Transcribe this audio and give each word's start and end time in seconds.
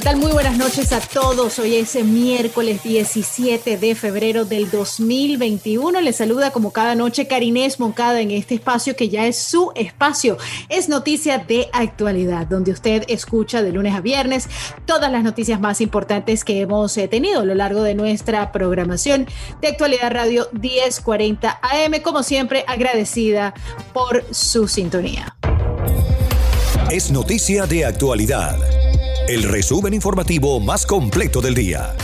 ¿Qué 0.00 0.04
tal? 0.04 0.16
Muy 0.16 0.32
buenas 0.32 0.56
noches 0.56 0.94
a 0.94 1.00
todos. 1.00 1.58
Hoy 1.58 1.74
es 1.74 1.94
miércoles 2.02 2.82
17 2.82 3.76
de 3.76 3.94
febrero 3.94 4.46
del 4.46 4.70
2021. 4.70 6.00
Les 6.00 6.16
saluda 6.16 6.52
como 6.52 6.72
cada 6.72 6.94
noche 6.94 7.26
Karinés 7.26 7.78
Moncada 7.78 8.22
en 8.22 8.30
este 8.30 8.54
espacio 8.54 8.96
que 8.96 9.10
ya 9.10 9.26
es 9.26 9.36
su 9.36 9.72
espacio. 9.74 10.38
Es 10.70 10.88
noticia 10.88 11.36
de 11.36 11.68
actualidad, 11.74 12.46
donde 12.46 12.72
usted 12.72 13.04
escucha 13.08 13.62
de 13.62 13.72
lunes 13.72 13.94
a 13.94 14.00
viernes 14.00 14.48
todas 14.86 15.12
las 15.12 15.22
noticias 15.22 15.60
más 15.60 15.82
importantes 15.82 16.46
que 16.46 16.62
hemos 16.62 16.96
eh, 16.96 17.06
tenido 17.06 17.40
a 17.40 17.44
lo 17.44 17.54
largo 17.54 17.82
de 17.82 17.94
nuestra 17.94 18.52
programación 18.52 19.26
de 19.60 19.68
Actualidad 19.68 20.12
Radio 20.12 20.48
1040 20.52 21.60
AM. 21.60 22.00
Como 22.02 22.22
siempre, 22.22 22.64
agradecida 22.66 23.52
por 23.92 24.24
su 24.30 24.66
sintonía. 24.66 25.36
es 26.90 27.10
noticia 27.10 27.66
de 27.66 27.84
actualidad. 27.84 28.56
El 29.30 29.44
resumen 29.44 29.94
informativo 29.94 30.58
más 30.58 30.84
completo 30.84 31.40
del 31.40 31.54
día. 31.54 31.94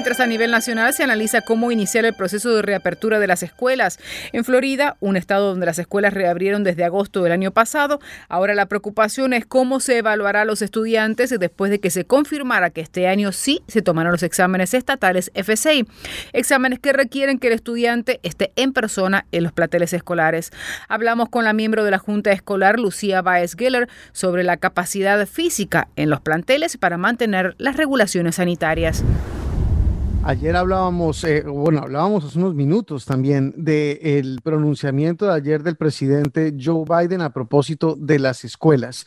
Mientras 0.00 0.20
a 0.20 0.26
nivel 0.26 0.50
nacional 0.50 0.94
se 0.94 1.02
analiza 1.02 1.42
cómo 1.42 1.70
iniciar 1.70 2.06
el 2.06 2.14
proceso 2.14 2.54
de 2.54 2.62
reapertura 2.62 3.18
de 3.18 3.26
las 3.26 3.42
escuelas. 3.42 3.98
En 4.32 4.44
Florida, 4.46 4.96
un 5.00 5.14
estado 5.14 5.50
donde 5.50 5.66
las 5.66 5.78
escuelas 5.78 6.14
reabrieron 6.14 6.64
desde 6.64 6.84
agosto 6.84 7.22
del 7.22 7.32
año 7.32 7.50
pasado, 7.50 8.00
ahora 8.30 8.54
la 8.54 8.64
preocupación 8.64 9.34
es 9.34 9.44
cómo 9.44 9.78
se 9.78 9.98
evaluará 9.98 10.40
a 10.40 10.44
los 10.46 10.62
estudiantes 10.62 11.38
después 11.38 11.70
de 11.70 11.80
que 11.80 11.90
se 11.90 12.06
confirmara 12.06 12.70
que 12.70 12.80
este 12.80 13.08
año 13.08 13.30
sí 13.30 13.60
se 13.68 13.82
tomarán 13.82 14.12
los 14.12 14.22
exámenes 14.22 14.72
estatales 14.72 15.30
FCI, 15.34 15.86
exámenes 16.32 16.78
que 16.78 16.94
requieren 16.94 17.38
que 17.38 17.48
el 17.48 17.52
estudiante 17.52 18.20
esté 18.22 18.52
en 18.56 18.72
persona 18.72 19.26
en 19.32 19.42
los 19.42 19.52
plateles 19.52 19.92
escolares. 19.92 20.50
Hablamos 20.88 21.28
con 21.28 21.44
la 21.44 21.52
miembro 21.52 21.84
de 21.84 21.90
la 21.90 21.98
Junta 21.98 22.32
Escolar, 22.32 22.80
Lucía 22.80 23.20
Baez 23.20 23.54
Geller, 23.54 23.86
sobre 24.12 24.44
la 24.44 24.56
capacidad 24.56 25.26
física 25.26 25.88
en 25.96 26.08
los 26.08 26.22
planteles 26.22 26.78
para 26.78 26.96
mantener 26.96 27.54
las 27.58 27.76
regulaciones 27.76 28.36
sanitarias. 28.36 29.04
Ayer 30.22 30.54
hablábamos, 30.54 31.24
eh, 31.24 31.42
bueno, 31.42 31.80
hablábamos 31.80 32.24
hace 32.24 32.38
unos 32.38 32.54
minutos 32.54 33.06
también 33.06 33.54
del 33.56 34.38
pronunciamiento 34.44 35.26
de 35.26 35.32
ayer 35.32 35.62
del 35.62 35.76
presidente 35.76 36.54
Joe 36.62 36.84
Biden 36.84 37.22
a 37.22 37.32
propósito 37.32 37.96
de 37.98 38.18
las 38.18 38.44
escuelas. 38.44 39.06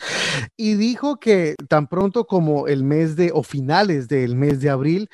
Y 0.57 0.73
dijo 0.73 1.19
que 1.19 1.53
tan 1.69 1.87
pronto 1.87 2.25
como 2.25 2.67
el 2.67 2.83
mes 2.83 3.15
de, 3.15 3.31
o 3.31 3.43
finales 3.43 4.07
del 4.07 4.35
mes 4.35 4.59
de 4.59 4.71
abril, 4.71 5.09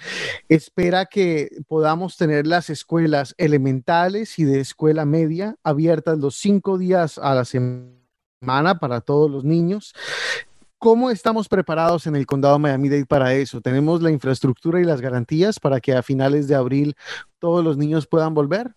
espera 0.47 1.05
que 1.05 1.49
podamos 1.67 2.15
tener 2.15 2.47
las 2.47 2.69
escuelas 2.69 3.35
elementales 3.37 4.39
y 4.39 4.45
de 4.45 4.61
escuela 4.61 5.05
media 5.05 5.57
abiertas 5.63 6.17
los 6.17 6.35
cinco 6.35 6.77
días 6.77 7.17
a 7.17 7.35
la 7.35 7.43
semana 7.43 8.79
para 8.79 9.01
todos 9.01 9.29
los 9.29 9.43
niños. 9.43 9.93
¿Cómo 10.81 11.11
estamos 11.11 11.49
preparados 11.49 12.07
en 12.07 12.15
el 12.15 12.25
condado 12.25 12.57
Miami-Dade 12.57 13.05
para 13.05 13.33
eso? 13.33 13.59
¿Tenemos 13.59 14.01
la 14.01 14.11
infraestructura 14.11 14.79
y 14.79 14.85
las 14.85 15.01
garantías 15.01 15.59
para 15.59 15.81
que 15.81 15.91
a 15.91 16.01
finales 16.01 16.47
de 16.47 16.55
abril 16.55 16.95
todos 17.37 17.65
los 17.65 17.75
niños 17.75 18.07
puedan 18.07 18.33
volver? 18.33 18.67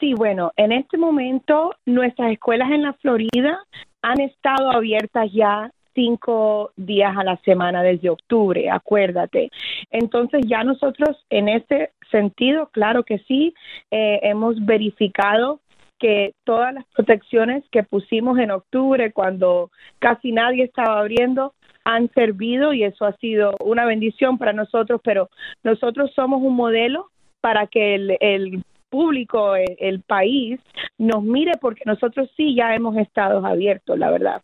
Sí, 0.00 0.14
bueno, 0.14 0.50
en 0.56 0.72
este 0.72 0.96
momento 0.96 1.74
nuestras 1.84 2.32
escuelas 2.32 2.70
en 2.70 2.84
la 2.84 2.94
Florida 2.94 3.58
han 4.00 4.22
estado 4.22 4.70
abiertas 4.70 5.30
ya 5.34 5.70
cinco 5.94 6.72
días 6.76 7.14
a 7.18 7.22
la 7.22 7.36
semana 7.44 7.82
desde 7.82 8.08
octubre, 8.08 8.70
acuérdate. 8.70 9.50
Entonces 9.90 10.40
ya 10.46 10.64
nosotros 10.64 11.22
en 11.28 11.50
ese 11.50 11.90
sentido, 12.10 12.70
claro 12.72 13.04
que 13.04 13.18
sí, 13.28 13.52
eh, 13.90 14.20
hemos 14.22 14.64
verificado 14.64 15.60
que 16.02 16.34
todas 16.42 16.74
las 16.74 16.84
protecciones 16.96 17.62
que 17.70 17.84
pusimos 17.84 18.36
en 18.40 18.50
octubre 18.50 19.12
cuando 19.12 19.70
casi 20.00 20.32
nadie 20.32 20.64
estaba 20.64 20.98
abriendo 20.98 21.54
han 21.84 22.10
servido 22.10 22.72
y 22.72 22.82
eso 22.82 23.04
ha 23.04 23.16
sido 23.18 23.54
una 23.60 23.84
bendición 23.84 24.36
para 24.36 24.52
nosotros, 24.52 25.00
pero 25.04 25.30
nosotros 25.62 26.10
somos 26.14 26.42
un 26.42 26.56
modelo 26.56 27.06
para 27.40 27.68
que 27.68 27.94
el, 27.94 28.16
el 28.18 28.64
público, 28.90 29.54
el, 29.54 29.76
el 29.78 30.00
país, 30.00 30.60
nos 30.98 31.22
mire 31.22 31.52
porque 31.60 31.82
nosotros 31.86 32.28
sí 32.36 32.56
ya 32.56 32.74
hemos 32.74 32.96
estado 32.96 33.46
abiertos, 33.46 33.96
la 33.96 34.10
verdad. 34.10 34.42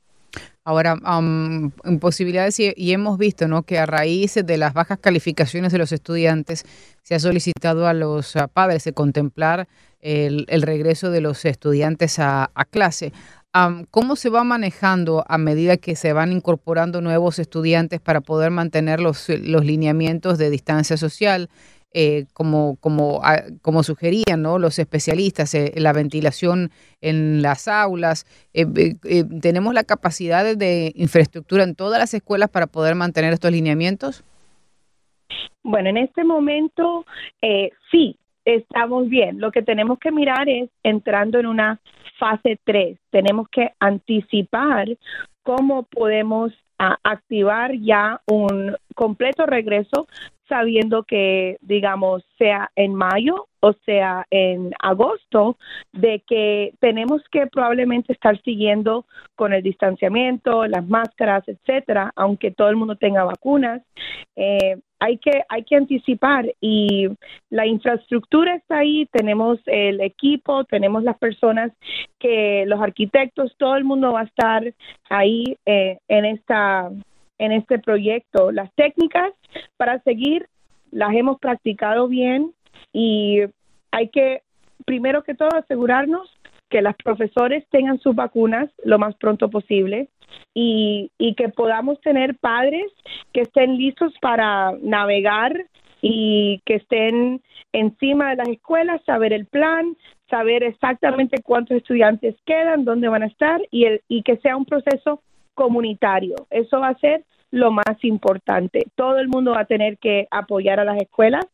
Ahora, 0.69 0.97
um, 1.19 1.71
posibilidades, 1.99 2.61
y, 2.61 2.93
hemos 2.93 3.17
visto 3.17 3.49
¿no? 3.49 3.63
que 3.63 3.79
a 3.79 3.87
raíz 3.87 4.35
de 4.35 4.59
las 4.59 4.75
bajas 4.75 4.99
calificaciones 4.99 5.73
de 5.73 5.79
los 5.79 5.93
estudiantes, 5.93 6.67
se 7.03 7.15
ha 7.15 7.19
solicitado 7.19 7.87
a 7.87 7.95
los 7.95 8.35
padres 8.53 8.85
de 8.85 8.93
contemplar 8.93 9.67
el, 10.03 10.45
el, 10.51 10.61
regreso 10.61 11.11
de 11.11 11.23
los 11.23 11.47
estudiantes 11.47 12.19
a, 12.19 12.51
a 12.55 12.67
clase. 12.67 13.15
Um, 13.55 13.87
¿Cómo 13.91 14.15
se 14.15 14.29
va 14.29 14.45
manejando 14.45 15.25
a 15.27 15.39
medida 15.39 15.79
que 15.79 15.97
se 15.97 16.13
van 16.13 16.33
incorporando 16.33 17.01
nuevos 17.01 17.39
estudiantes 17.39 17.99
para 18.03 18.21
poder 18.21 18.51
mantener 18.51 19.01
los, 19.01 19.31
los 19.31 19.65
lineamientos 19.65 20.37
de 20.37 20.51
distancia 20.51 20.99
social? 20.99 21.49
Eh, 21.95 22.27
como, 22.35 22.77
como, 22.81 23.23
como 23.63 23.83
sugerían 23.83 24.43
¿no? 24.43 24.59
los 24.59 24.79
especialistas, 24.79 25.55
eh, 25.55 25.73
la 25.77 25.95
ventilación 25.95 26.71
en 27.01 27.41
las 27.41 27.67
aulas. 27.67 28.27
Eh, 28.53 28.67
eh 29.05 29.25
¿Tenemos 29.41 29.73
la 29.73 29.85
capacidad 29.85 30.45
de, 30.55 30.93
infraestructura 30.95 31.65
en 31.65 31.75
todas 31.75 31.99
las 31.99 32.13
escuelas 32.13 32.51
para 32.51 32.67
poder 32.67 32.95
mantener 32.95 33.33
estos 33.33 33.53
lineamientos? 33.53 34.23
Bueno, 35.63 35.89
en 35.89 35.97
este 35.97 36.25
momento 36.25 37.07
eh, 37.41 37.71
sí, 37.91 38.17
estamos 38.45 39.09
bien. 39.09 39.41
Lo 39.41 39.51
que 39.51 39.63
tenemos 39.63 39.99
que 39.99 40.13
mirar 40.13 40.49
es 40.49 40.69
entrando 40.83 41.39
en 41.39 41.47
una 41.47 41.81
fase 42.19 42.59
3. 42.65 42.99
Tenemos 43.11 43.49
que 43.49 43.71
anticipar 43.81 44.89
cómo 45.43 45.85
podemos 45.85 46.53
a 46.79 46.97
activar 47.03 47.73
ya 47.75 48.21
un 48.27 48.77
completo 48.95 49.47
regreso 49.47 50.07
sabiendo 50.49 51.03
que, 51.03 51.59
digamos, 51.61 52.25
sea 52.39 52.71
en 52.77 52.95
mayo 52.95 53.49
o 53.61 53.73
sea 53.85 54.27
en 54.31 54.73
agosto, 54.81 55.57
de 55.93 56.23
que 56.27 56.75
tenemos 56.81 57.23
que 57.31 57.47
probablemente 57.47 58.13
estar 58.13 58.41
siguiendo 58.43 59.05
con 59.35 59.53
el 59.53 59.63
distanciamiento, 59.63 60.67
las 60.67 60.87
máscaras, 60.87 61.45
etcétera, 61.49 62.13
aunque 62.17 62.51
todo 62.51 62.69
el 62.69 62.77
mundo 62.77 62.97
tenga 62.97 63.25
vacunas. 63.25 63.83
Eh, 64.37 64.77
hay 65.01 65.19
que 65.19 65.43
hay 65.49 65.63
que 65.63 65.77
anticipar 65.77 66.53
y 66.61 67.09
la 67.51 67.67
infraestructura 67.67 68.57
está 68.57 68.79
ahí 68.79 69.07
tenemos 69.13 69.61
el 69.67 70.01
equipo 70.01 70.65
tenemos 70.65 71.05
las 71.05 71.17
personas 71.19 71.71
que 72.19 72.65
los 72.67 72.81
arquitectos 72.81 73.55
todo 73.59 73.77
el 73.77 73.85
mundo 73.85 74.13
va 74.13 74.23
a 74.23 74.25
estar 74.25 74.75
ahí 75.09 75.57
eh, 75.67 75.99
en 76.09 76.25
esta 76.25 76.91
en 77.39 77.53
este 77.53 77.79
proyecto. 77.79 78.53
Las 78.53 78.73
técnicas 78.75 79.33
para 79.77 80.01
seguir 80.03 80.49
las 80.91 81.15
hemos 81.15 81.39
practicado 81.39 82.09
bien 82.09 82.53
y 82.93 83.41
hay 83.91 84.09
que 84.09 84.43
primero 84.85 85.23
que 85.23 85.35
todo 85.35 85.51
asegurarnos 85.55 86.29
que 86.69 86.83
los 86.83 86.95
profesores 86.97 87.65
tengan 87.71 87.99
sus 88.01 88.15
vacunas 88.15 88.71
lo 88.85 88.99
más 88.99 89.15
pronto 89.17 89.49
posible 89.49 90.09
y, 90.55 91.11
y 91.19 91.35
que 91.35 91.49
podamos 91.49 92.01
tener 92.01 92.37
padres 92.37 92.87
que 93.33 93.43
estén 93.43 93.77
listos 93.77 94.13
para 94.21 94.73
navegar 94.83 95.67
y 96.01 96.61
que 96.65 96.77
estén 96.77 97.43
encima 97.73 98.31
de 98.31 98.37
las 98.37 98.49
escuelas, 98.49 99.03
saber 99.05 99.33
el 99.33 99.47
plan, 99.47 99.97
saber 100.31 100.63
exactamente 100.63 101.43
cuántos 101.43 101.79
estudiantes 101.79 102.37
quedan, 102.45 102.85
dónde 102.85 103.09
van 103.09 103.23
a 103.23 103.27
estar 103.27 103.61
y, 103.71 103.85
el, 103.85 104.03
y 104.09 104.23
que 104.23 104.37
sea 104.39 104.57
un 104.57 104.65
proceso 104.65 105.23
comunitario. 105.59 106.37
Eso 106.51 106.79
va 106.79 106.91
a 106.91 106.99
ser 106.99 107.25
lo 107.51 107.73
más 107.73 107.97
importante. 108.03 108.87
Todo 108.95 109.19
el 109.19 109.27
mundo 109.27 109.51
va 109.53 109.63
a 109.63 109.65
tener 109.65 109.99
que 109.99 110.29
apoyar 110.31 110.79
a 110.79 110.85
las 110.85 111.03
escuelas 111.03 111.45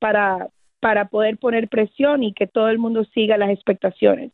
para, 0.00 0.48
para 0.80 1.04
poder 1.06 1.38
poner 1.38 1.68
presión 1.68 2.24
y 2.24 2.32
que 2.32 2.48
todo 2.48 2.68
el 2.68 2.78
mundo 2.78 3.04
siga 3.14 3.38
las 3.38 3.50
expectaciones. 3.50 4.32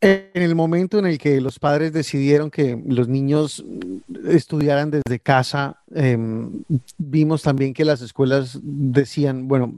En 0.00 0.42
el 0.42 0.54
momento 0.54 0.98
en 0.98 1.06
el 1.06 1.18
que 1.18 1.40
los 1.40 1.58
padres 1.58 1.92
decidieron 1.92 2.50
que 2.50 2.82
los 2.88 3.06
niños 3.06 3.64
estudiaran 4.26 4.90
desde 4.90 5.20
casa, 5.20 5.76
em, 5.94 6.64
vimos 6.98 7.42
también 7.42 7.74
que 7.74 7.84
las 7.84 8.00
escuelas 8.00 8.58
decían, 8.62 9.46
bueno, 9.46 9.74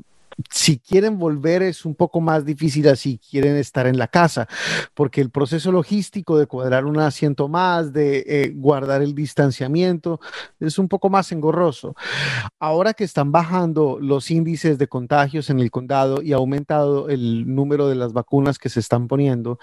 si 0.50 0.78
quieren 0.78 1.18
volver 1.18 1.62
es 1.62 1.84
un 1.84 1.94
poco 1.94 2.20
más 2.20 2.44
difícil 2.44 2.88
así 2.88 3.20
quieren 3.30 3.56
estar 3.56 3.86
en 3.86 3.98
la 3.98 4.08
casa, 4.08 4.48
porque 4.94 5.20
el 5.20 5.30
proceso 5.30 5.72
logístico 5.72 6.38
de 6.38 6.46
cuadrar 6.46 6.84
un 6.84 6.98
asiento 6.98 7.48
más, 7.48 7.92
de 7.92 8.24
eh, 8.26 8.52
guardar 8.54 9.02
el 9.02 9.14
distanciamiento, 9.14 10.20
es 10.60 10.78
un 10.78 10.88
poco 10.88 11.10
más 11.10 11.32
engorroso. 11.32 11.94
Ahora 12.58 12.94
que 12.94 13.04
están 13.04 13.32
bajando 13.32 13.98
los 14.00 14.30
índices 14.30 14.78
de 14.78 14.88
contagios 14.88 15.50
en 15.50 15.60
el 15.60 15.70
condado 15.70 16.22
y 16.22 16.32
ha 16.32 16.36
aumentado 16.36 17.08
el 17.08 17.54
número 17.54 17.88
de 17.88 17.94
las 17.94 18.12
vacunas 18.12 18.58
que 18.58 18.68
se 18.68 18.80
están 18.80 19.08
poniendo, 19.08 19.58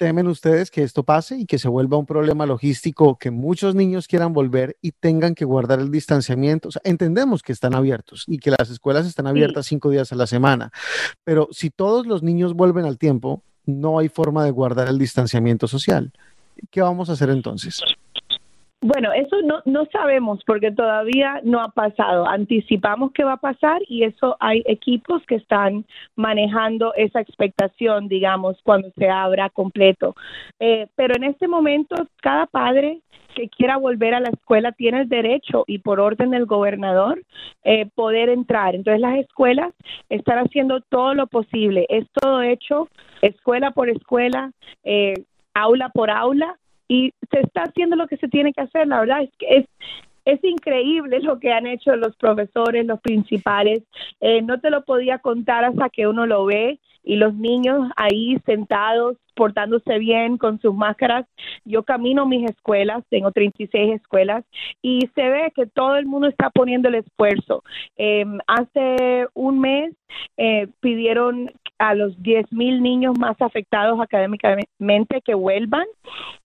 temen 0.00 0.28
ustedes 0.28 0.70
que 0.70 0.82
esto 0.82 1.02
pase 1.02 1.36
y 1.36 1.44
que 1.44 1.58
se 1.58 1.68
vuelva 1.68 1.98
un 1.98 2.06
problema 2.06 2.46
logístico, 2.46 3.18
que 3.18 3.30
muchos 3.30 3.74
niños 3.74 4.08
quieran 4.08 4.32
volver 4.32 4.78
y 4.80 4.92
tengan 4.92 5.34
que 5.34 5.44
guardar 5.44 5.78
el 5.78 5.90
distanciamiento? 5.90 6.70
entendemos 6.84 7.42
que 7.42 7.52
están 7.52 7.74
abiertos 7.74 8.24
y 8.26 8.38
que 8.38 8.50
las 8.50 8.70
escuelas 8.70 9.06
están 9.06 9.26
abiertas 9.26 9.66
cinco 9.66 9.90
días 9.90 10.10
a 10.10 10.16
la 10.16 10.26
semana, 10.26 10.72
pero 11.22 11.48
si 11.50 11.68
todos 11.68 12.06
los 12.06 12.22
niños 12.22 12.54
vuelven 12.54 12.86
al 12.86 12.96
tiempo, 12.96 13.42
no 13.66 13.98
hay 13.98 14.08
forma 14.08 14.42
de 14.42 14.52
guardar 14.52 14.88
el 14.88 14.98
distanciamiento 14.98 15.68
social. 15.68 16.12
¿Qué 16.70 16.80
vamos 16.80 17.10
a 17.10 17.12
hacer 17.12 17.28
entonces? 17.28 17.82
Bueno, 18.82 19.12
eso 19.12 19.36
no, 19.42 19.60
no 19.66 19.84
sabemos 19.92 20.42
porque 20.46 20.70
todavía 20.70 21.40
no 21.44 21.60
ha 21.60 21.68
pasado. 21.68 22.26
Anticipamos 22.26 23.12
que 23.12 23.24
va 23.24 23.34
a 23.34 23.36
pasar 23.36 23.82
y 23.86 24.04
eso 24.04 24.38
hay 24.40 24.62
equipos 24.64 25.22
que 25.26 25.34
están 25.34 25.84
manejando 26.16 26.94
esa 26.94 27.20
expectación, 27.20 28.08
digamos, 28.08 28.56
cuando 28.62 28.90
se 28.96 29.10
abra 29.10 29.50
completo. 29.50 30.16
Eh, 30.58 30.86
pero 30.96 31.14
en 31.14 31.24
este 31.24 31.46
momento, 31.46 31.94
cada 32.22 32.46
padre 32.46 33.00
que 33.34 33.50
quiera 33.50 33.76
volver 33.76 34.14
a 34.14 34.20
la 34.20 34.30
escuela 34.30 34.72
tiene 34.72 35.02
el 35.02 35.08
derecho 35.10 35.64
y 35.66 35.78
por 35.78 36.00
orden 36.00 36.30
del 36.30 36.46
gobernador 36.46 37.22
eh, 37.64 37.84
poder 37.94 38.30
entrar. 38.30 38.74
Entonces 38.74 39.02
las 39.02 39.18
escuelas 39.18 39.74
están 40.08 40.38
haciendo 40.38 40.80
todo 40.80 41.12
lo 41.12 41.26
posible. 41.26 41.84
Es 41.90 42.06
todo 42.12 42.40
hecho 42.40 42.88
escuela 43.20 43.72
por 43.72 43.90
escuela, 43.90 44.52
eh, 44.84 45.14
aula 45.52 45.90
por 45.90 46.10
aula 46.10 46.56
y 46.90 47.12
se 47.30 47.38
está 47.40 47.62
haciendo 47.62 47.94
lo 47.94 48.08
que 48.08 48.16
se 48.16 48.26
tiene 48.26 48.52
que 48.52 48.62
hacer. 48.62 48.88
La 48.88 48.98
verdad 48.98 49.22
es 49.22 49.30
que 49.38 49.56
es 49.58 49.66
es 50.24 50.42
increíble 50.44 51.20
lo 51.20 51.38
que 51.38 51.52
han 51.52 51.66
hecho 51.66 51.96
los 51.96 52.16
profesores, 52.16 52.86
los 52.86 53.00
principales. 53.00 53.82
Eh, 54.20 54.42
no 54.42 54.60
te 54.60 54.70
lo 54.70 54.84
podía 54.84 55.18
contar 55.18 55.64
hasta 55.64 55.88
que 55.88 56.06
uno 56.06 56.26
lo 56.26 56.44
ve 56.44 56.78
y 57.02 57.16
los 57.16 57.34
niños 57.34 57.90
ahí 57.96 58.38
sentados 58.44 59.16
portándose 59.34 59.98
bien 59.98 60.36
con 60.36 60.60
sus 60.60 60.74
máscaras. 60.74 61.26
Yo 61.64 61.82
camino 61.82 62.26
mis 62.26 62.48
escuelas, 62.50 63.02
tengo 63.08 63.32
36 63.32 63.94
escuelas 63.94 64.44
y 64.82 65.08
se 65.14 65.30
ve 65.30 65.52
que 65.54 65.66
todo 65.66 65.96
el 65.96 66.04
mundo 66.04 66.28
está 66.28 66.50
poniendo 66.50 66.88
el 66.88 66.96
esfuerzo. 66.96 67.62
Em, 67.96 68.38
hace 68.46 69.26
un 69.32 69.60
mes 69.60 69.94
eh, 70.36 70.68
pidieron 70.80 71.50
a 71.80 71.94
los 71.94 72.22
10 72.22 72.52
mil 72.52 72.82
niños 72.82 73.18
más 73.18 73.40
afectados 73.40 73.98
académicamente 74.00 75.22
que 75.24 75.34
vuelvan 75.34 75.86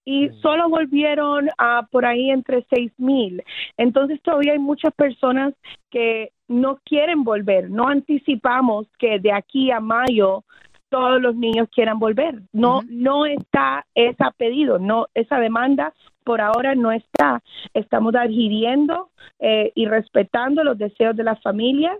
y 0.05 0.29
solo 0.41 0.69
volvieron 0.69 1.49
a 1.57 1.85
por 1.91 2.05
ahí 2.05 2.29
entre 2.29 2.65
6 2.69 2.93
mil. 2.97 3.43
Entonces 3.75 4.21
todavía 4.21 4.53
hay 4.53 4.59
muchas 4.59 4.93
personas 4.93 5.53
que 5.91 6.31
no 6.47 6.79
quieren 6.85 7.25
volver. 7.25 7.69
No 7.69 7.89
anticipamos 7.89 8.87
que 8.97 9.19
de 9.19 9.33
aquí 9.33 9.71
a 9.71 9.81
mayo 9.81 10.45
todos 10.89 11.21
los 11.21 11.35
niños 11.35 11.67
quieran 11.69 11.99
volver. 11.99 12.39
No, 12.53 12.81
no 12.87 13.25
está 13.25 13.85
esa 13.93 14.31
pedido, 14.31 14.79
no 14.79 15.07
esa 15.13 15.37
demanda 15.39 15.93
por 16.23 16.39
ahora 16.39 16.75
no 16.75 16.93
está. 16.93 17.43
Estamos 17.73 18.15
adhiriendo 18.15 19.09
eh, 19.39 19.73
y 19.75 19.85
respetando 19.85 20.63
los 20.63 20.77
deseos 20.77 21.15
de 21.17 21.25
las 21.25 21.41
familias 21.41 21.97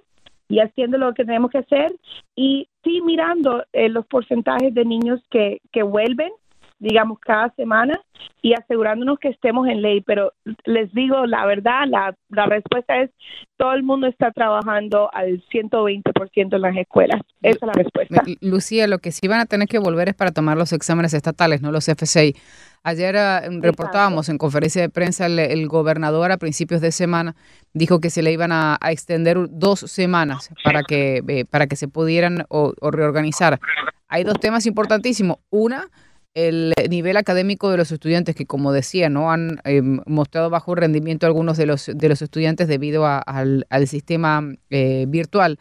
y 0.47 0.59
haciendo 0.59 0.97
lo 0.97 1.13
que 1.13 1.25
tenemos 1.25 1.51
que 1.51 1.59
hacer 1.59 1.93
y 2.35 2.67
sí 2.85 3.01
mirando 3.01 3.65
eh, 3.73 3.89
los 3.89 4.05
porcentajes 4.05 4.73
de 4.73 4.85
niños 4.85 5.19
que, 5.29 5.61
que 5.73 5.83
vuelven 5.83 6.31
digamos, 6.80 7.19
cada 7.19 7.50
semana 7.56 8.00
y 8.42 8.54
asegurándonos 8.54 9.19
que 9.19 9.30
estemos 9.30 9.68
en 9.68 9.81
ley. 9.81 10.01
Pero 10.01 10.33
les 10.66 10.94
digo 10.94 11.25
la 11.25 11.45
verdad, 11.45 11.86
la, 11.88 12.16
la 12.30 12.45
respuesta 12.45 13.01
es 13.01 13.12
todo 13.57 13.74
el 13.74 13.83
mundo 13.83 14.07
está 14.07 14.31
trabajando 14.31 15.10
al 15.13 15.44
120% 15.50 16.56
en 16.56 16.62
las 16.62 16.75
escuelas. 16.75 17.22
Esa 17.42 17.57
es 17.57 17.62
la 17.62 17.74
respuesta. 17.74 18.24
Lucía, 18.42 18.88
lo 18.88 19.00
que 19.00 19.12
sí 19.12 19.27
van 19.27 19.39
a 19.39 19.45
tener 19.45 19.68
que 19.68 19.80
volver 19.80 20.10
es 20.10 20.16
para 20.16 20.31
tomar 20.31 20.57
los 20.57 20.74
exámenes 20.74 21.13
estatales, 21.13 21.62
no 21.62 21.72
los 21.72 21.88
FCI. 21.88 22.36
Ayer 22.83 23.18
ah, 23.18 23.42
reportábamos 23.62 24.30
en 24.30 24.38
conferencia 24.38 24.81
de 24.81 24.89
prensa 24.89 25.25
el, 25.25 25.68
gobernador 25.68 26.31
a 26.31 26.38
principios 26.38 26.81
de 26.81 26.92
semana 26.92 27.36
dijo 27.74 28.00
que 28.00 28.12
se 28.12 28.22
le 28.22 28.31
iban 28.31 28.51
a, 28.51 28.77
extender 28.89 29.38
dos 29.50 29.80
semanas 29.80 30.51
para 30.63 30.83
que, 30.83 31.24
eh, 31.27 31.45
para 31.45 31.66
que 31.66 31.75
se 31.75 31.88
pudieran 31.88 32.45
o 32.50 32.74
reorganizar. 32.92 33.60
Hay 34.07 34.24
dos 34.24 34.39
temas 34.39 34.66
importantísimos. 34.66 35.38
Una, 35.50 35.89
el 36.35 36.73
nivel 36.89 37.15
académico 37.15 37.71
de 37.71 37.77
los 37.77 37.91
estudiantes 37.91 38.35
que, 38.35 38.45
como 38.45 38.73
decía, 38.73 39.09
no 39.09 39.31
han 39.31 39.61
eh, 39.63 39.81
mostrado 39.81 40.49
bajo 40.49 40.75
rendimiento 40.75 41.25
algunos 41.25 41.57
de 41.57 41.65
los, 41.65 41.89
de 41.91 42.09
los 42.09 42.21
estudiantes 42.21 42.67
debido 42.67 43.05
al, 43.05 43.65
sistema 43.87 44.43
eh, 44.69 45.05
virtual. 45.07 45.57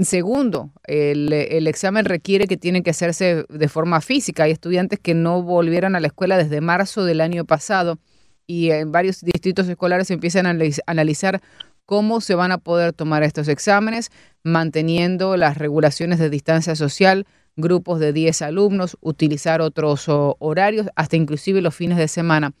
Segundo, 0.00 0.72
el, 0.84 1.32
examen 1.66 2.04
requiere 2.04 2.48
que 2.48 2.56
tiene 2.56 2.82
que 2.82 2.90
hacerse 2.90 3.44
de 3.48 3.68
forma 3.68 4.00
física. 4.00 4.44
Hay 4.44 4.50
estudiantes 4.50 4.98
que 4.98 5.14
no 5.14 5.42
volvieron 5.42 5.94
a 5.94 6.00
la 6.00 6.08
escuela 6.08 6.36
desde 6.36 6.60
marzo 6.60 7.04
del 7.04 7.20
año 7.20 7.44
pasado 7.44 7.98
y 8.46 8.70
en 8.70 8.90
varios 8.90 9.20
distritos 9.20 9.68
escolares 9.68 10.10
empiezan 10.10 10.46
a 10.46 10.56
analizar 10.86 11.40
cómo 11.86 12.20
se 12.20 12.34
van 12.34 12.50
a 12.50 12.58
poder 12.58 12.92
tomar 12.92 13.22
estos 13.22 13.46
exámenes, 13.48 14.10
manteniendo 14.42 15.36
las 15.36 15.56
regulaciones 15.56 16.18
de 16.18 16.30
distancia 16.30 16.74
social, 16.74 17.26
grupos 17.56 18.00
de 18.00 18.12
10 18.12 18.42
alumnos, 18.42 18.96
utilizar 19.00 19.60
otros 19.60 20.06
horarios, 20.08 20.88
hasta 20.96 21.16
inclusive 21.16 21.60
los 21.60 21.74
fines 21.74 21.98
de 21.98 22.08
semana. 22.08 22.52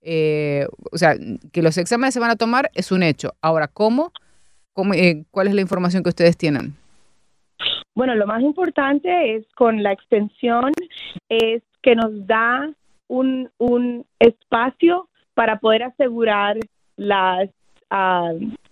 Eh, 0.00 0.66
o 0.92 0.96
sea, 0.96 1.16
que 1.52 1.62
los 1.62 1.76
exámenes 1.76 2.14
se 2.14 2.20
van 2.20 2.30
a 2.30 2.36
tomar 2.36 2.70
es 2.74 2.92
un 2.92 3.02
hecho. 3.02 3.34
Ahora, 3.42 3.68
¿cómo? 3.68 4.12
¿Cómo 4.72 4.94
eh, 4.94 5.24
¿Cuál 5.30 5.48
es 5.48 5.54
la 5.54 5.60
información 5.60 6.02
que 6.02 6.10
ustedes 6.10 6.36
tienen? 6.36 6.74
Bueno, 7.94 8.14
lo 8.14 8.26
más 8.26 8.42
importante 8.42 9.34
es 9.34 9.44
con 9.56 9.82
la 9.82 9.92
extensión, 9.92 10.72
es 11.28 11.62
que 11.82 11.96
nos 11.96 12.26
da 12.26 12.70
un, 13.08 13.50
un 13.58 14.06
espacio 14.20 15.08
para 15.34 15.58
poder 15.58 15.82
asegurar 15.82 16.58
las 16.96 17.50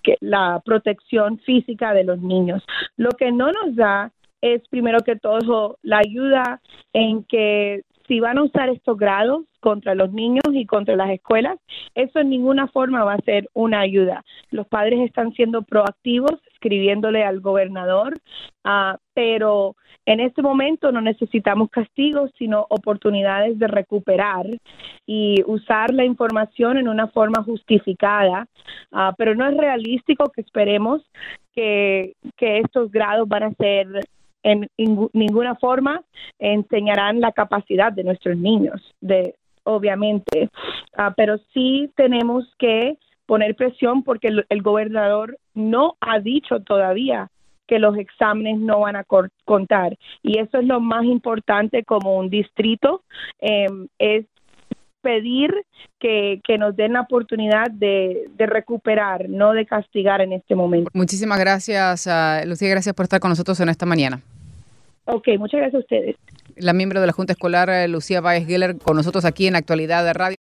que, 0.02 0.16
la 0.20 0.60
protección 0.64 1.38
física 1.40 1.92
de 1.92 2.04
los 2.04 2.20
niños. 2.20 2.62
Lo 2.96 3.10
que 3.10 3.32
no 3.32 3.50
nos 3.50 3.74
da 3.74 4.12
es 4.40 4.66
primero 4.68 5.00
que 5.00 5.16
todo 5.16 5.78
la 5.82 5.98
ayuda 5.98 6.60
en 6.92 7.24
que 7.24 7.82
si 8.06 8.20
van 8.20 8.38
a 8.38 8.44
usar 8.44 8.68
estos 8.68 8.96
grados 8.96 9.44
contra 9.60 9.94
los 9.94 10.12
niños 10.12 10.44
y 10.52 10.64
contra 10.64 10.94
las 10.96 11.10
escuelas, 11.10 11.58
eso 11.94 12.20
en 12.20 12.30
ninguna 12.30 12.68
forma 12.68 13.04
va 13.04 13.14
a 13.14 13.20
ser 13.22 13.48
una 13.52 13.80
ayuda. 13.80 14.24
Los 14.50 14.66
padres 14.68 15.00
están 15.00 15.32
siendo 15.32 15.62
proactivos, 15.62 16.40
escribiéndole 16.52 17.24
al 17.24 17.40
gobernador, 17.40 18.14
uh, 18.64 18.96
pero 19.12 19.74
en 20.04 20.20
este 20.20 20.40
momento 20.40 20.92
no 20.92 21.00
necesitamos 21.00 21.68
castigos, 21.70 22.30
sino 22.38 22.66
oportunidades 22.68 23.58
de 23.58 23.66
recuperar 23.66 24.46
y 25.04 25.42
usar 25.46 25.92
la 25.92 26.04
información 26.04 26.78
en 26.78 26.86
una 26.86 27.08
forma 27.08 27.42
justificada, 27.42 28.46
uh, 28.92 29.12
pero 29.18 29.34
no 29.34 29.48
es 29.48 29.56
realístico 29.56 30.30
que 30.30 30.42
esperemos 30.42 31.02
que, 31.52 32.14
que 32.36 32.58
estos 32.58 32.92
grados 32.92 33.26
van 33.26 33.42
a 33.42 33.54
ser 33.54 33.88
en 34.46 34.68
ninguna 35.12 35.56
forma 35.56 36.02
enseñarán 36.38 37.20
la 37.20 37.32
capacidad 37.32 37.92
de 37.92 38.04
nuestros 38.04 38.36
niños, 38.36 38.80
de 39.00 39.34
obviamente, 39.64 40.50
ah, 40.96 41.12
pero 41.16 41.38
sí 41.52 41.90
tenemos 41.96 42.44
que 42.56 42.96
poner 43.26 43.56
presión 43.56 44.04
porque 44.04 44.28
el, 44.48 44.62
gobernador 44.62 45.36
no 45.54 45.96
ha 46.00 46.20
dicho 46.20 46.60
todavía 46.60 47.28
que 47.66 47.80
los 47.80 47.98
exámenes 47.98 48.60
no 48.60 48.78
van 48.80 48.94
a 48.94 49.04
contar 49.44 49.98
y 50.22 50.38
eso 50.38 50.58
es 50.58 50.64
lo 50.64 50.78
más 50.78 51.04
importante 51.04 51.82
como 51.82 52.16
un 52.16 52.30
distrito 52.30 53.02
em, 53.40 53.88
es 53.98 54.26
pedir 55.02 55.52
que, 55.98 56.40
nos 56.58 56.76
den 56.76 56.92
la 56.92 57.00
oportunidad 57.00 57.68
de, 57.72 58.28
recuperar, 58.38 59.28
no 59.28 59.52
de 59.52 59.66
castigar 59.66 60.20
en 60.20 60.32
este 60.32 60.54
momento. 60.54 60.90
Muchísimas 60.94 61.40
gracias, 61.40 62.06
uh, 62.06 62.46
Lucía, 62.46 62.68
gracias 62.68 62.94
por 62.94 63.04
estar 63.04 63.18
con 63.18 63.30
nosotros 63.30 63.58
en 63.58 63.68
esta 63.68 63.86
mañana. 63.86 64.20
Ok, 65.06 65.28
muchas 65.38 65.60
gracias 65.60 65.74
a 65.74 65.78
ustedes. 65.78 66.16
La 66.56 66.72
miembro 66.72 67.00
de 67.00 67.06
la 67.06 67.12
Junta 67.12 67.32
Escolar, 67.32 67.70
eh, 67.70 67.88
Lucía 67.88 68.20
Baez 68.20 68.46
Geller, 68.46 68.78
con 68.78 68.96
nosotros 68.96 69.24
aquí 69.24 69.46
en 69.46 69.56
Actualidad 69.56 70.04
de 70.04 70.12
Radio. 70.12 70.36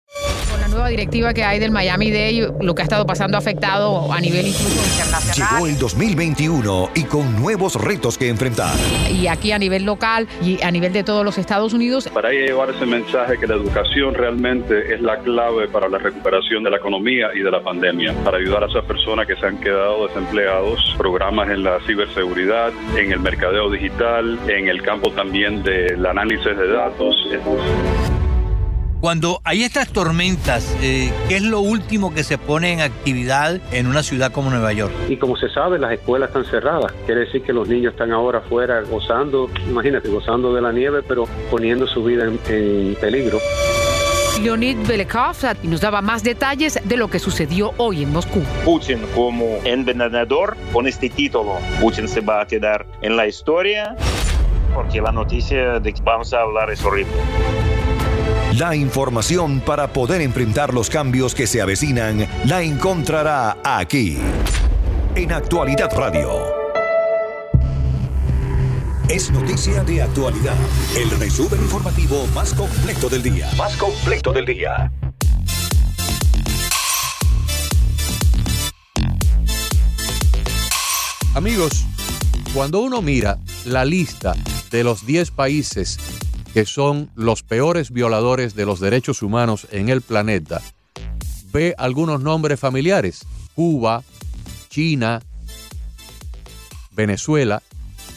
Nueva 0.71 0.87
directiva 0.89 1.33
que 1.33 1.43
hay 1.43 1.59
del 1.59 1.71
Miami 1.71 2.11
Day, 2.11 2.47
lo 2.59 2.73
que 2.73 2.81
ha 2.81 2.85
estado 2.85 3.05
pasando 3.05 3.37
ha 3.37 3.39
afectado 3.39 4.11
a 4.11 4.19
nivel 4.19 4.47
incluso 4.47 4.83
internacional. 4.83 5.53
Llegó 5.53 5.67
el 5.67 5.77
2021 5.77 6.89
y 6.95 7.03
con 7.03 7.39
nuevos 7.39 7.75
retos 7.75 8.17
que 8.17 8.29
enfrentar. 8.29 8.73
Y 9.11 9.27
aquí 9.27 9.51
a 9.51 9.59
nivel 9.59 9.83
local 9.83 10.27
y 10.41 10.61
a 10.63 10.71
nivel 10.71 10.93
de 10.93 11.03
todos 11.03 11.23
los 11.23 11.37
Estados 11.37 11.73
Unidos. 11.73 12.09
Para 12.13 12.31
llevar 12.31 12.69
ese 12.69 12.85
mensaje 12.85 13.37
que 13.37 13.47
la 13.47 13.55
educación 13.55 14.13
realmente 14.13 14.93
es 14.93 15.01
la 15.01 15.19
clave 15.19 15.67
para 15.67 15.89
la 15.89 15.97
recuperación 15.97 16.63
de 16.63 16.71
la 16.71 16.77
economía 16.77 17.29
y 17.35 17.39
de 17.39 17.51
la 17.51 17.61
pandemia, 17.61 18.13
para 18.23 18.37
ayudar 18.37 18.63
a 18.63 18.67
esas 18.67 18.85
personas 18.85 19.27
que 19.27 19.35
se 19.35 19.45
han 19.45 19.57
quedado 19.59 20.07
desempleados, 20.07 20.95
programas 20.97 21.49
en 21.49 21.63
la 21.63 21.79
ciberseguridad, 21.85 22.71
en 22.97 23.11
el 23.11 23.19
mercadeo 23.19 23.69
digital, 23.69 24.39
en 24.47 24.67
el 24.67 24.81
campo 24.81 25.11
también 25.11 25.63
del 25.63 26.05
análisis 26.05 26.57
de 26.57 26.67
datos. 26.67 27.15
Cuando 29.01 29.41
hay 29.43 29.63
estas 29.63 29.91
tormentas, 29.91 30.77
eh, 30.79 31.11
¿qué 31.27 31.37
es 31.37 31.41
lo 31.41 31.59
último 31.59 32.13
que 32.13 32.23
se 32.23 32.37
pone 32.37 32.71
en 32.71 32.81
actividad 32.81 33.59
en 33.71 33.87
una 33.87 34.03
ciudad 34.03 34.31
como 34.31 34.51
Nueva 34.51 34.73
York? 34.73 34.93
Y 35.09 35.17
como 35.17 35.35
se 35.35 35.49
sabe, 35.49 35.79
las 35.79 35.93
escuelas 35.93 36.29
están 36.29 36.45
cerradas. 36.45 36.91
Quiere 37.07 37.21
decir 37.21 37.41
que 37.41 37.51
los 37.51 37.67
niños 37.67 37.93
están 37.93 38.11
ahora 38.11 38.39
afuera 38.39 38.81
gozando, 38.81 39.49
imagínate, 39.67 40.07
gozando 40.07 40.53
de 40.53 40.61
la 40.61 40.71
nieve, 40.71 41.01
pero 41.01 41.25
poniendo 41.49 41.87
su 41.87 42.03
vida 42.03 42.25
en, 42.25 42.39
en 42.47 42.93
peligro. 42.93 43.39
Leonid 44.39 44.77
Belekov 44.87 45.35
y 45.63 45.67
nos 45.67 45.81
daba 45.81 46.03
más 46.03 46.21
detalles 46.21 46.79
de 46.83 46.95
lo 46.95 47.09
que 47.09 47.17
sucedió 47.17 47.73
hoy 47.77 48.03
en 48.03 48.11
Moscú. 48.11 48.43
Putin 48.63 48.99
como 49.15 49.45
envenenador, 49.63 50.55
con 50.71 50.85
este 50.85 51.09
título, 51.09 51.57
Putin 51.81 52.07
se 52.07 52.21
va 52.21 52.41
a 52.41 52.45
quedar 52.45 52.85
en 53.01 53.17
la 53.17 53.25
historia 53.25 53.95
porque 54.75 55.01
la 55.01 55.11
noticia 55.11 55.79
de 55.79 55.91
que 55.91 56.01
vamos 56.03 56.31
a 56.33 56.41
hablar 56.41 56.69
es 56.69 56.85
horrible. 56.85 57.11
La 58.61 58.75
información 58.75 59.59
para 59.59 59.91
poder 59.91 60.21
enfrentar 60.21 60.71
los 60.71 60.87
cambios 60.87 61.33
que 61.33 61.47
se 61.47 61.63
avecinan 61.63 62.27
la 62.45 62.61
encontrará 62.61 63.57
aquí, 63.63 64.19
en 65.15 65.31
Actualidad 65.31 65.89
Radio. 65.97 66.29
Es 69.09 69.31
noticia 69.31 69.83
de 69.83 70.03
actualidad. 70.03 70.53
El 70.95 71.09
resumen 71.19 71.59
informativo 71.59 72.27
más 72.35 72.53
completo 72.53 73.09
del 73.09 73.23
día. 73.23 73.49
Más 73.57 73.75
completo 73.77 74.31
del 74.31 74.45
día. 74.45 74.91
Amigos, 81.33 81.87
cuando 82.53 82.81
uno 82.81 83.01
mira 83.01 83.39
la 83.65 83.85
lista 83.85 84.35
de 84.69 84.83
los 84.83 85.03
10 85.03 85.31
países 85.31 85.97
que 86.53 86.65
son 86.65 87.09
los 87.15 87.43
peores 87.43 87.91
violadores 87.91 88.55
de 88.55 88.65
los 88.65 88.79
derechos 88.79 89.21
humanos 89.21 89.67
en 89.71 89.89
el 89.89 90.01
planeta, 90.01 90.61
ve 91.51 91.75
algunos 91.77 92.21
nombres 92.21 92.59
familiares. 92.59 93.25
Cuba, 93.55 94.03
China, 94.69 95.21
Venezuela. 96.91 97.61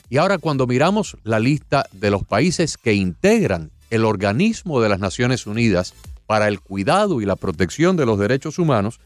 Y 0.09 0.19
ahora 0.19 0.39
cuando 0.39 0.67
miramos 0.67 1.17
la 1.25 1.41
lista 1.41 1.87
de 1.93 2.11
los 2.11 2.25
países 2.25 2.77
que 2.77 2.95
integran 2.95 3.71
el 3.91 4.05
organismo 4.05 4.81
de 4.81 4.89
las 4.89 5.01
Naciones 5.01 5.47
Unidas 5.47 5.95
para 6.27 6.49
el 6.49 6.61
cuidado 6.61 7.21
y 7.21 7.27
la 7.27 7.37
protección 7.37 7.97
de 7.97 8.07
los 8.07 8.19
derechos 8.19 8.59
humanos, 8.59 9.01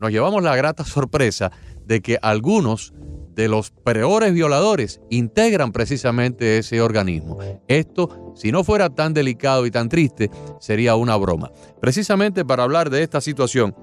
nos 0.00 0.10
llevamos 0.10 0.42
la 0.42 0.56
grata 0.56 0.84
sorpresa 0.86 1.52
de 1.86 2.00
que 2.00 2.18
algunos 2.22 2.92
de 3.34 3.48
los 3.48 3.70
peores 3.70 4.34
violadores 4.34 5.00
integran 5.10 5.72
precisamente 5.72 6.58
ese 6.58 6.80
organismo. 6.80 7.38
Esto, 7.68 8.32
si 8.36 8.52
no 8.52 8.64
fuera 8.64 8.90
tan 8.90 9.14
delicado 9.14 9.66
y 9.66 9.70
tan 9.70 9.88
triste, 9.88 10.30
sería 10.60 10.96
una 10.96 11.16
broma. 11.16 11.50
Precisamente 11.80 12.44
para 12.44 12.62
hablar 12.62 12.90
de 12.90 13.02
esta 13.02 13.20
situación, 13.20 13.74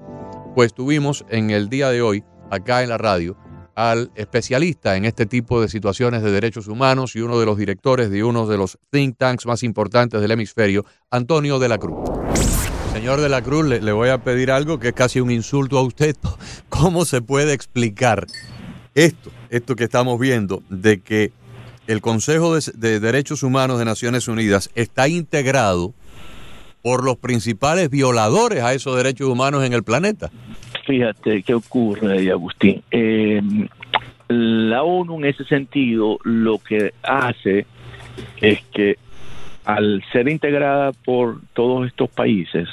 pues 0.54 0.74
tuvimos 0.74 1.24
en 1.28 1.50
el 1.50 1.68
día 1.68 1.90
de 1.90 2.02
hoy, 2.02 2.24
acá 2.50 2.82
en 2.82 2.88
la 2.88 2.98
radio, 2.98 3.36
al 3.74 4.10
especialista 4.14 4.96
en 4.96 5.04
este 5.04 5.26
tipo 5.26 5.60
de 5.60 5.68
situaciones 5.68 6.22
de 6.22 6.30
derechos 6.30 6.68
humanos 6.68 7.16
y 7.16 7.20
uno 7.20 7.38
de 7.38 7.46
los 7.46 7.56
directores 7.56 8.10
de 8.10 8.24
uno 8.24 8.46
de 8.46 8.58
los 8.58 8.78
think 8.90 9.16
tanks 9.16 9.46
más 9.46 9.62
importantes 9.62 10.20
del 10.20 10.30
hemisferio, 10.32 10.84
Antonio 11.10 11.58
de 11.58 11.68
la 11.68 11.78
Cruz. 11.78 11.98
Señor 12.92 13.20
de 13.20 13.28
la 13.28 13.40
Cruz, 13.40 13.66
le, 13.66 13.80
le 13.80 13.92
voy 13.92 14.08
a 14.08 14.22
pedir 14.22 14.50
algo 14.50 14.80
que 14.80 14.88
es 14.88 14.94
casi 14.94 15.20
un 15.20 15.30
insulto 15.30 15.78
a 15.78 15.82
usted. 15.82 16.16
¿Cómo 16.68 17.04
se 17.04 17.22
puede 17.22 17.52
explicar 17.52 18.26
esto, 18.94 19.30
esto 19.50 19.76
que 19.76 19.84
estamos 19.84 20.18
viendo, 20.18 20.62
de 20.68 21.00
que 21.00 21.32
el 21.86 22.00
Consejo 22.00 22.54
de, 22.54 22.72
de, 22.74 23.00
Derechos 23.00 23.42
Humanos 23.42 23.78
de 23.78 23.84
Naciones 23.84 24.28
Unidas 24.28 24.70
está 24.74 25.08
integrado 25.08 25.92
por 26.82 27.04
los 27.04 27.16
principales 27.16 27.90
violadores 27.90 28.62
a 28.62 28.72
esos 28.72 28.96
derechos 28.96 29.28
humanos 29.28 29.64
en 29.64 29.72
el 29.72 29.82
planeta. 29.82 30.30
Fíjate 30.86 31.42
qué 31.42 31.54
ocurre, 31.54 32.30
Agustín. 32.30 32.82
Eh, 32.90 33.40
la 34.28 34.82
ONU 34.82 35.18
en 35.18 35.24
ese 35.26 35.44
sentido 35.44 36.18
lo 36.22 36.58
que 36.58 36.94
hace 37.02 37.66
es 38.40 38.62
que 38.72 38.96
al 39.64 40.02
ser 40.12 40.28
integrada 40.28 40.92
por 40.92 41.40
todos 41.52 41.86
estos 41.86 42.08
países, 42.08 42.68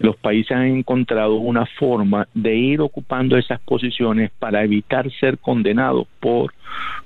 los 0.00 0.16
países 0.16 0.52
han 0.52 0.66
encontrado 0.66 1.34
una 1.36 1.66
forma 1.66 2.28
de 2.34 2.56
ir 2.56 2.80
ocupando 2.80 3.36
esas 3.36 3.60
posiciones 3.60 4.30
para 4.38 4.62
evitar 4.62 5.10
ser 5.18 5.38
condenados 5.38 6.06
por 6.20 6.54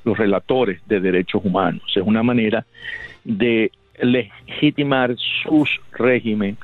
los 0.05 0.17
relatores 0.19 0.81
de 0.87 1.01
derechos 1.01 1.43
humanos. 1.45 1.83
Es 1.95 2.03
una 2.03 2.23
manera 2.23 2.67
de 3.25 3.71
legitimar 4.01 5.15
sus 5.43 5.69
régimen 5.93 6.57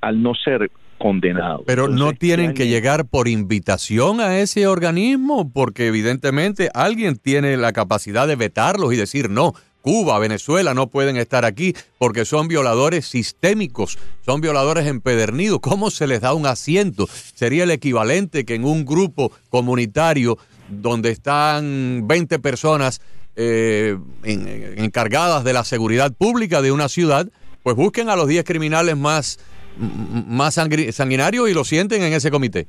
al 0.00 0.22
no 0.22 0.34
ser 0.34 0.70
condenados. 0.98 1.62
Pero 1.66 1.86
Entonces, 1.86 2.06
no 2.06 2.12
tienen 2.12 2.54
que 2.54 2.68
llegar 2.68 3.06
por 3.06 3.28
invitación 3.28 4.20
a 4.20 4.38
ese 4.38 4.66
organismo, 4.66 5.52
porque 5.52 5.88
evidentemente 5.88 6.70
alguien 6.72 7.16
tiene 7.16 7.56
la 7.56 7.72
capacidad 7.72 8.26
de 8.26 8.36
vetarlos 8.36 8.92
y 8.92 8.96
decir 8.96 9.30
no. 9.30 9.52
Cuba, 9.84 10.18
Venezuela 10.18 10.72
no 10.72 10.86
pueden 10.86 11.18
estar 11.18 11.44
aquí 11.44 11.74
porque 11.98 12.24
son 12.24 12.48
violadores 12.48 13.04
sistémicos, 13.04 13.98
son 14.24 14.40
violadores 14.40 14.86
empedernidos. 14.86 15.60
¿Cómo 15.60 15.90
se 15.90 16.06
les 16.06 16.22
da 16.22 16.32
un 16.32 16.46
asiento? 16.46 17.06
Sería 17.34 17.64
el 17.64 17.70
equivalente 17.70 18.46
que 18.46 18.54
en 18.54 18.64
un 18.64 18.86
grupo 18.86 19.30
comunitario 19.50 20.38
donde 20.70 21.10
están 21.10 22.08
20 22.08 22.38
personas 22.38 23.02
eh, 23.36 23.98
en, 24.22 24.78
encargadas 24.78 25.44
de 25.44 25.52
la 25.52 25.64
seguridad 25.64 26.14
pública 26.14 26.62
de 26.62 26.72
una 26.72 26.88
ciudad, 26.88 27.28
pues 27.62 27.76
busquen 27.76 28.08
a 28.08 28.16
los 28.16 28.26
10 28.26 28.42
criminales 28.44 28.96
más, 28.96 29.38
más 29.76 30.54
sanguinarios 30.54 31.50
y 31.50 31.52
lo 31.52 31.62
sienten 31.62 32.02
en 32.02 32.14
ese 32.14 32.30
comité. 32.30 32.68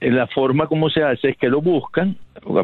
La 0.00 0.26
forma 0.26 0.66
como 0.66 0.90
se 0.90 1.02
hace 1.02 1.30
es 1.30 1.36
que 1.36 1.48
lo 1.48 1.60
buscan, 1.60 2.16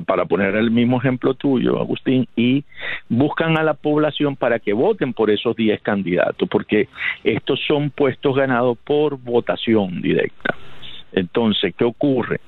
para 0.07 0.25
poner 0.25 0.55
el 0.57 0.71
mismo 0.71 0.99
ejemplo 0.99 1.35
tuyo, 1.35 1.79
Agustín, 1.79 2.27
y 2.37 2.65
buscan 3.09 3.57
a 3.59 3.63
la 3.63 3.75
población 3.75 4.37
para 4.37 4.59
que 4.59 4.73
voten 4.73 5.13
por 5.13 5.31
esos 5.31 5.57
10 5.57 5.81
candidatos, 5.83 6.49
porque 6.49 6.89
estos 7.25 7.61
son 7.67 7.91
puestos 7.91 8.35
ganados 8.37 8.79
por 8.85 9.19
votación 9.19 10.01
directa. 10.01 10.55
Entonces, 11.13 11.75
¿qué 11.77 11.85
ocurre? 11.85 12.41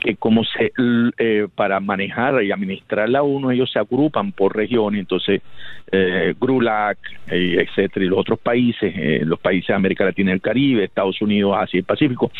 Que 0.00 0.16
como 0.16 0.44
se 0.44 0.72
eh, 1.18 1.48
para 1.54 1.80
manejar 1.80 2.42
y 2.42 2.52
administrar 2.52 3.08
la 3.08 3.22
ONU, 3.22 3.50
ellos 3.50 3.70
se 3.70 3.78
agrupan 3.78 4.32
por 4.32 4.56
región, 4.56 4.94
entonces 4.94 5.42
eh, 5.90 6.34
GRULAC, 6.38 6.98
eh, 7.28 7.66
etcétera, 7.66 8.06
y 8.06 8.08
los 8.08 8.18
otros 8.18 8.38
países, 8.38 8.92
eh, 8.96 9.20
los 9.24 9.38
países 9.38 9.68
de 9.68 9.74
América 9.74 10.04
Latina 10.04 10.30
y 10.30 10.34
el 10.34 10.40
Caribe, 10.40 10.84
Estados 10.84 11.20
Unidos, 11.20 11.56
Asia 11.58 11.80
y 11.80 11.82
Pacífico, 11.82 12.30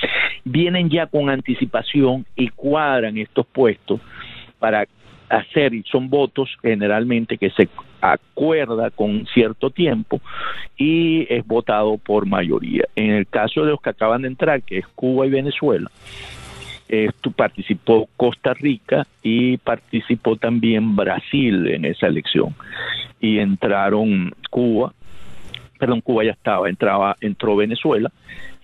vienen 0.44 0.88
ya 0.88 1.06
con 1.06 1.30
anticipación 1.30 2.24
y 2.36 2.48
cuadran 2.48 3.18
estos 3.18 3.46
puestos 3.46 4.00
para 4.58 4.86
hacer, 5.28 5.74
y 5.74 5.82
son 5.84 6.08
votos 6.08 6.50
generalmente 6.62 7.38
que 7.38 7.50
se 7.50 7.68
acuerda 8.00 8.90
con 8.90 9.26
cierto 9.26 9.70
tiempo 9.70 10.20
y 10.76 11.26
es 11.32 11.46
votado 11.46 11.98
por 11.98 12.26
mayoría. 12.26 12.84
En 12.94 13.10
el 13.10 13.26
caso 13.26 13.62
de 13.62 13.70
los 13.70 13.80
que 13.80 13.90
acaban 13.90 14.22
de 14.22 14.28
entrar, 14.28 14.62
que 14.62 14.78
es 14.78 14.86
Cuba 14.88 15.26
y 15.26 15.30
Venezuela, 15.30 15.90
esto 16.88 17.30
participó 17.32 18.08
Costa 18.16 18.54
Rica 18.54 19.06
y 19.22 19.56
participó 19.56 20.36
también 20.36 20.94
Brasil 20.94 21.66
en 21.68 21.84
esa 21.84 22.06
elección. 22.06 22.54
Y 23.20 23.38
entraron 23.38 24.32
Cuba, 24.50 24.92
perdón, 25.78 26.00
Cuba 26.00 26.24
ya 26.24 26.32
estaba, 26.32 26.68
entraba, 26.68 27.16
entró 27.20 27.56
Venezuela 27.56 28.12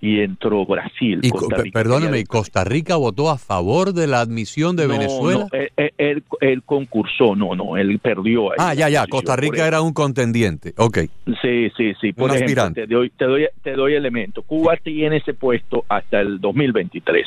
y 0.02 0.18
entró 0.18 0.66
Brasil. 0.66 1.20
Y, 1.22 1.30
Costa 1.30 1.58
Rica, 1.58 1.78
perdóneme, 1.78 2.18
¿y 2.18 2.24
Costa 2.24 2.64
Rica 2.64 2.96
votó 2.96 3.30
a 3.30 3.38
favor 3.38 3.94
de 3.94 4.08
la 4.08 4.20
admisión 4.20 4.74
de 4.74 4.88
no, 4.88 4.94
Venezuela? 4.94 5.46
No, 5.50 5.58
él, 5.76 5.92
él, 5.96 6.24
él, 6.40 6.62
concursó, 6.64 7.36
no, 7.36 7.54
no, 7.54 7.76
él 7.76 8.00
perdió. 8.00 8.48
Ah, 8.58 8.74
ya, 8.74 8.88
ya, 8.88 9.06
Costa 9.06 9.36
Rica 9.36 9.64
era 9.64 9.80
un 9.80 9.92
contendiente, 9.92 10.74
ok. 10.76 10.98
Sí, 11.40 11.70
sí, 11.76 11.92
sí. 12.00 12.12
Por 12.12 12.30
un 12.30 12.36
ejemplo, 12.36 12.62
aspirante. 12.64 12.88
te 12.88 12.92
doy, 12.92 13.10
te, 13.10 13.24
doy, 13.26 13.46
te 13.62 13.72
doy 13.74 13.94
elemento. 13.94 14.42
Cuba 14.42 14.76
tiene 14.76 15.18
ese 15.18 15.34
puesto 15.34 15.84
hasta 15.88 16.20
el 16.20 16.40
2023, 16.40 17.24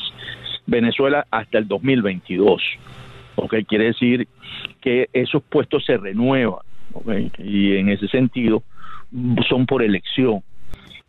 Venezuela 0.66 1.26
hasta 1.32 1.58
el 1.60 1.70
2022. 1.70 2.62
Ok, 3.38 3.56
quiere 3.70 3.86
decir 3.86 4.28
que 4.82 5.08
esos 5.14 5.42
puestos 5.44 5.86
se 5.86 5.96
renuevan, 5.96 6.60
ok, 6.92 7.40
y 7.40 7.78
en 7.78 7.88
ese 7.88 8.10
sentido 8.10 8.64
son 9.48 9.66
por 9.66 9.82
elección 9.82 10.44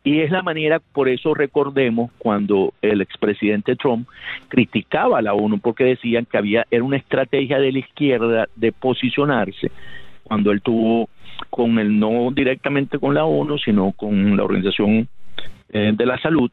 Y 0.06 0.20
es 0.20 0.30
la 0.30 0.40
manera, 0.44 0.78
por 0.78 1.08
eso 1.08 1.34
recordemos 1.34 2.12
cuando 2.18 2.72
el 2.80 3.00
expresidente 3.00 3.74
Trump 3.74 4.06
criticaba 4.46 5.18
a 5.18 5.22
la 5.22 5.34
ONU 5.34 5.58
porque 5.58 5.82
decían 5.82 6.26
que 6.26 6.38
había 6.38 6.64
era 6.70 6.84
una 6.84 6.96
estrategia 6.96 7.58
de 7.58 7.72
la 7.72 7.80
izquierda 7.80 8.48
de 8.54 8.70
posicionarse 8.70 9.72
cuando 10.22 10.52
él 10.52 10.62
tuvo 10.62 11.08
con 11.50 11.80
el 11.80 11.98
no 11.98 12.30
directamente 12.32 13.00
con 13.00 13.14
la 13.14 13.24
ONU, 13.24 13.58
sino 13.58 13.90
con 13.96 14.36
la 14.36 14.44
Organización 14.44 15.08
eh, 15.70 15.90
de 15.92 16.06
la 16.06 16.20
Salud, 16.20 16.52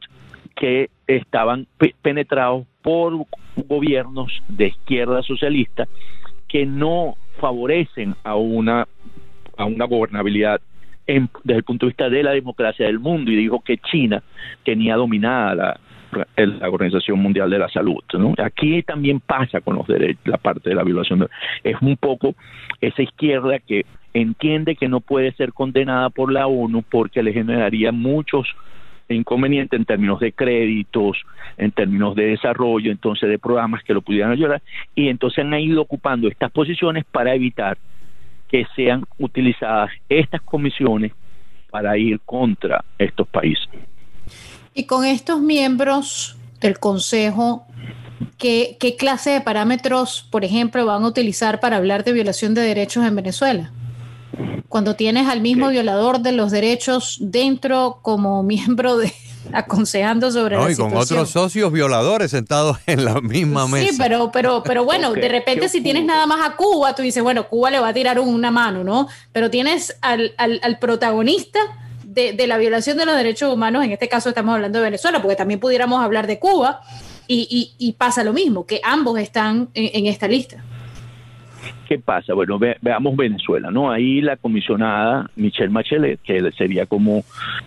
que 0.56 0.90
estaban 1.06 1.68
pe- 1.78 1.94
penetrados 2.02 2.66
por 2.82 3.24
gobiernos 3.68 4.32
de 4.48 4.66
izquierda 4.66 5.22
socialista 5.22 5.86
que 6.48 6.66
no 6.66 7.14
favorecen 7.38 8.16
a 8.24 8.34
una 8.34 8.88
a 9.56 9.64
una 9.64 9.84
gobernabilidad 9.84 10.60
en- 11.06 11.28
desde 11.42 11.58
el 11.58 11.64
punto 11.64 11.86
de 11.86 11.90
vista 11.90 12.08
de 12.08 12.22
la 12.22 12.32
democracia 12.32 12.86
del 12.86 12.98
mundo 12.98 13.30
y 13.30 13.36
dijo 13.36 13.60
que 13.60 13.78
China 13.78 14.22
tenía 14.64 14.96
dominada 14.96 15.54
la, 15.54 16.68
Organización 16.68 17.18
Mundial 17.18 17.50
de 17.50 17.58
la 17.58 17.68
Salud. 17.68 18.02
¿no? 18.12 18.34
Aquí 18.38 18.82
también 18.84 19.18
pasa 19.20 19.60
con 19.60 19.76
los 19.76 19.86
derechos, 19.86 20.24
la 20.26 20.38
parte 20.38 20.70
de 20.70 20.76
la 20.76 20.84
violación. 20.84 21.18
de- 21.20 21.28
es 21.64 21.76
un 21.80 21.96
poco 21.96 22.34
esa 22.80 23.02
izquierda 23.02 23.58
que 23.58 23.84
entiende 24.12 24.76
que 24.76 24.88
no 24.88 25.00
puede 25.00 25.32
ser 25.32 25.52
condenada 25.52 26.10
por 26.10 26.32
la 26.32 26.46
ONU 26.46 26.82
porque 26.88 27.22
le 27.22 27.32
generaría 27.32 27.90
muchos 27.90 28.46
inconvenientes 29.08 29.78
en 29.78 29.84
términos 29.84 30.20
de 30.20 30.32
créditos, 30.32 31.18
en 31.58 31.72
términos 31.72 32.14
de 32.14 32.26
desarrollo, 32.26 32.90
entonces 32.90 33.28
de 33.28 33.38
programas 33.38 33.82
que 33.82 33.92
lo 33.92 34.00
pudieran 34.00 34.32
ayudar, 34.32 34.62
y 34.94 35.08
entonces 35.08 35.44
han 35.44 35.52
ido 35.54 35.82
ocupando 35.82 36.28
estas 36.28 36.50
posiciones 36.50 37.04
para 37.04 37.34
evitar 37.34 37.76
que 38.48 38.66
sean 38.76 39.04
utilizadas 39.18 39.90
estas 40.08 40.40
comisiones 40.42 41.12
para 41.70 41.96
ir 41.98 42.20
contra 42.20 42.84
estos 42.98 43.26
países. 43.28 43.68
Y 44.74 44.86
con 44.86 45.04
estos 45.04 45.40
miembros 45.40 46.36
del 46.60 46.78
Consejo, 46.78 47.66
¿qué, 48.38 48.76
qué 48.78 48.96
clase 48.96 49.30
de 49.30 49.40
parámetros, 49.40 50.26
por 50.30 50.44
ejemplo, 50.44 50.86
van 50.86 51.02
a 51.02 51.08
utilizar 51.08 51.60
para 51.60 51.76
hablar 51.76 52.04
de 52.04 52.12
violación 52.12 52.54
de 52.54 52.62
derechos 52.62 53.04
en 53.04 53.16
Venezuela? 53.16 53.72
Cuando 54.68 54.96
tienes 54.96 55.28
al 55.28 55.40
mismo 55.40 55.68
violador 55.68 56.20
de 56.20 56.32
los 56.32 56.50
derechos 56.50 57.18
dentro 57.20 57.98
como 58.02 58.42
miembro 58.44 58.96
de 58.96 59.12
aconsejando 59.52 60.30
sobre 60.30 60.56
No, 60.56 60.64
la 60.66 60.72
y 60.72 60.76
con 60.76 60.90
situación. 60.90 61.18
otros 61.20 61.30
socios 61.30 61.72
violadores 61.72 62.30
sentados 62.30 62.78
en 62.86 63.04
la 63.04 63.20
misma 63.20 63.66
mesa. 63.68 63.90
Sí, 63.92 63.96
pero, 63.98 64.30
pero, 64.32 64.62
pero 64.62 64.84
bueno, 64.84 65.12
de 65.12 65.28
repente 65.28 65.62
¿qué 65.62 65.68
si 65.68 65.80
tienes 65.80 66.04
nada 66.04 66.26
más 66.26 66.48
a 66.48 66.56
Cuba, 66.56 66.94
tú 66.94 67.02
dices, 67.02 67.22
bueno, 67.22 67.48
Cuba 67.48 67.70
le 67.70 67.80
va 67.80 67.88
a 67.88 67.94
tirar 67.94 68.18
una 68.18 68.50
mano, 68.50 68.84
¿no? 68.84 69.08
Pero 69.32 69.50
tienes 69.50 69.96
al, 70.00 70.34
al, 70.38 70.60
al 70.62 70.78
protagonista 70.78 71.58
de, 72.04 72.32
de 72.32 72.46
la 72.46 72.58
violación 72.58 72.96
de 72.96 73.06
los 73.06 73.16
derechos 73.16 73.52
humanos, 73.52 73.84
en 73.84 73.90
este 73.92 74.08
caso 74.08 74.28
estamos 74.28 74.54
hablando 74.54 74.78
de 74.78 74.84
Venezuela, 74.84 75.20
porque 75.20 75.36
también 75.36 75.60
pudiéramos 75.60 76.02
hablar 76.02 76.26
de 76.26 76.38
Cuba, 76.38 76.80
y, 77.26 77.46
y, 77.78 77.86
y 77.88 77.92
pasa 77.92 78.22
lo 78.22 78.32
mismo, 78.32 78.66
que 78.66 78.80
ambos 78.84 79.18
están 79.18 79.68
en, 79.74 79.90
en 79.94 80.06
esta 80.06 80.28
lista. 80.28 80.62
¿Qué 81.88 81.98
pasa? 81.98 82.34
Bueno, 82.34 82.58
ve- 82.58 82.76
veamos 82.80 83.16
Venezuela, 83.16 83.70
¿no? 83.70 83.90
Ahí 83.90 84.20
la 84.20 84.36
comisionada 84.36 85.30
Michelle 85.36 85.72
Bachelet, 85.72 86.20
que 86.22 86.50
sería 86.52 86.86
como 86.86 87.22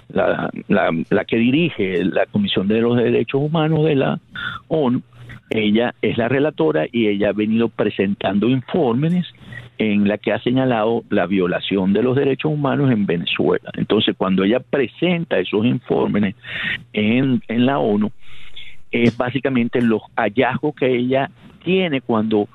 la, 0.09 0.49
la, 0.67 0.89
la 1.09 1.25
que 1.25 1.37
dirige 1.37 2.03
la 2.03 2.25
Comisión 2.25 2.67
de 2.67 2.81
los 2.81 2.97
Derechos 2.97 3.41
Humanos 3.41 3.85
de 3.85 3.95
la 3.95 4.19
ONU, 4.69 5.01
ella 5.49 5.93
es 6.01 6.17
la 6.17 6.27
relatora 6.27 6.87
y 6.91 7.07
ella 7.07 7.29
ha 7.29 7.33
venido 7.33 7.69
presentando 7.69 8.49
informes 8.49 9.25
en 9.77 10.07
la 10.07 10.17
que 10.17 10.33
ha 10.33 10.39
señalado 10.39 11.03
la 11.09 11.27
violación 11.27 11.93
de 11.93 12.01
los 12.01 12.15
derechos 12.15 12.51
humanos 12.51 12.91
en 12.91 13.05
Venezuela. 13.05 13.69
Entonces, 13.75 14.15
cuando 14.17 14.43
ella 14.43 14.59
presenta 14.59 15.37
esos 15.37 15.65
informes 15.65 16.35
en, 16.93 17.41
en 17.47 17.65
la 17.65 17.77
ONU, 17.77 18.11
es 18.91 19.15
básicamente 19.15 19.81
los 19.81 20.01
hallazgos 20.15 20.73
que 20.75 20.87
ella 20.95 21.29
tiene 21.67 21.99
cuando 21.99 22.47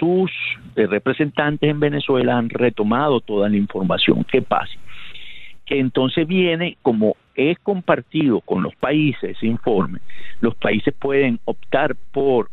sus 0.00 0.28
eh, 0.74 0.88
representantes 0.88 1.70
en 1.70 1.78
Venezuela 1.78 2.36
han 2.36 2.50
retomado 2.50 3.20
toda 3.20 3.48
la 3.48 3.56
información. 3.56 4.24
¿Qué 4.24 4.42
pasa? 4.42 4.74
Que 5.64 5.78
entonces 5.78 6.26
viene, 6.26 6.76
como 6.82 7.14
es 7.36 7.56
compartido 7.60 8.40
con 8.40 8.64
los 8.64 8.74
países 8.74 9.36
ese 9.36 9.46
informe, 9.46 10.00
los 10.40 10.56
países 10.56 10.92
pueden 10.98 11.38
optar 11.44 11.94
por 12.10 12.50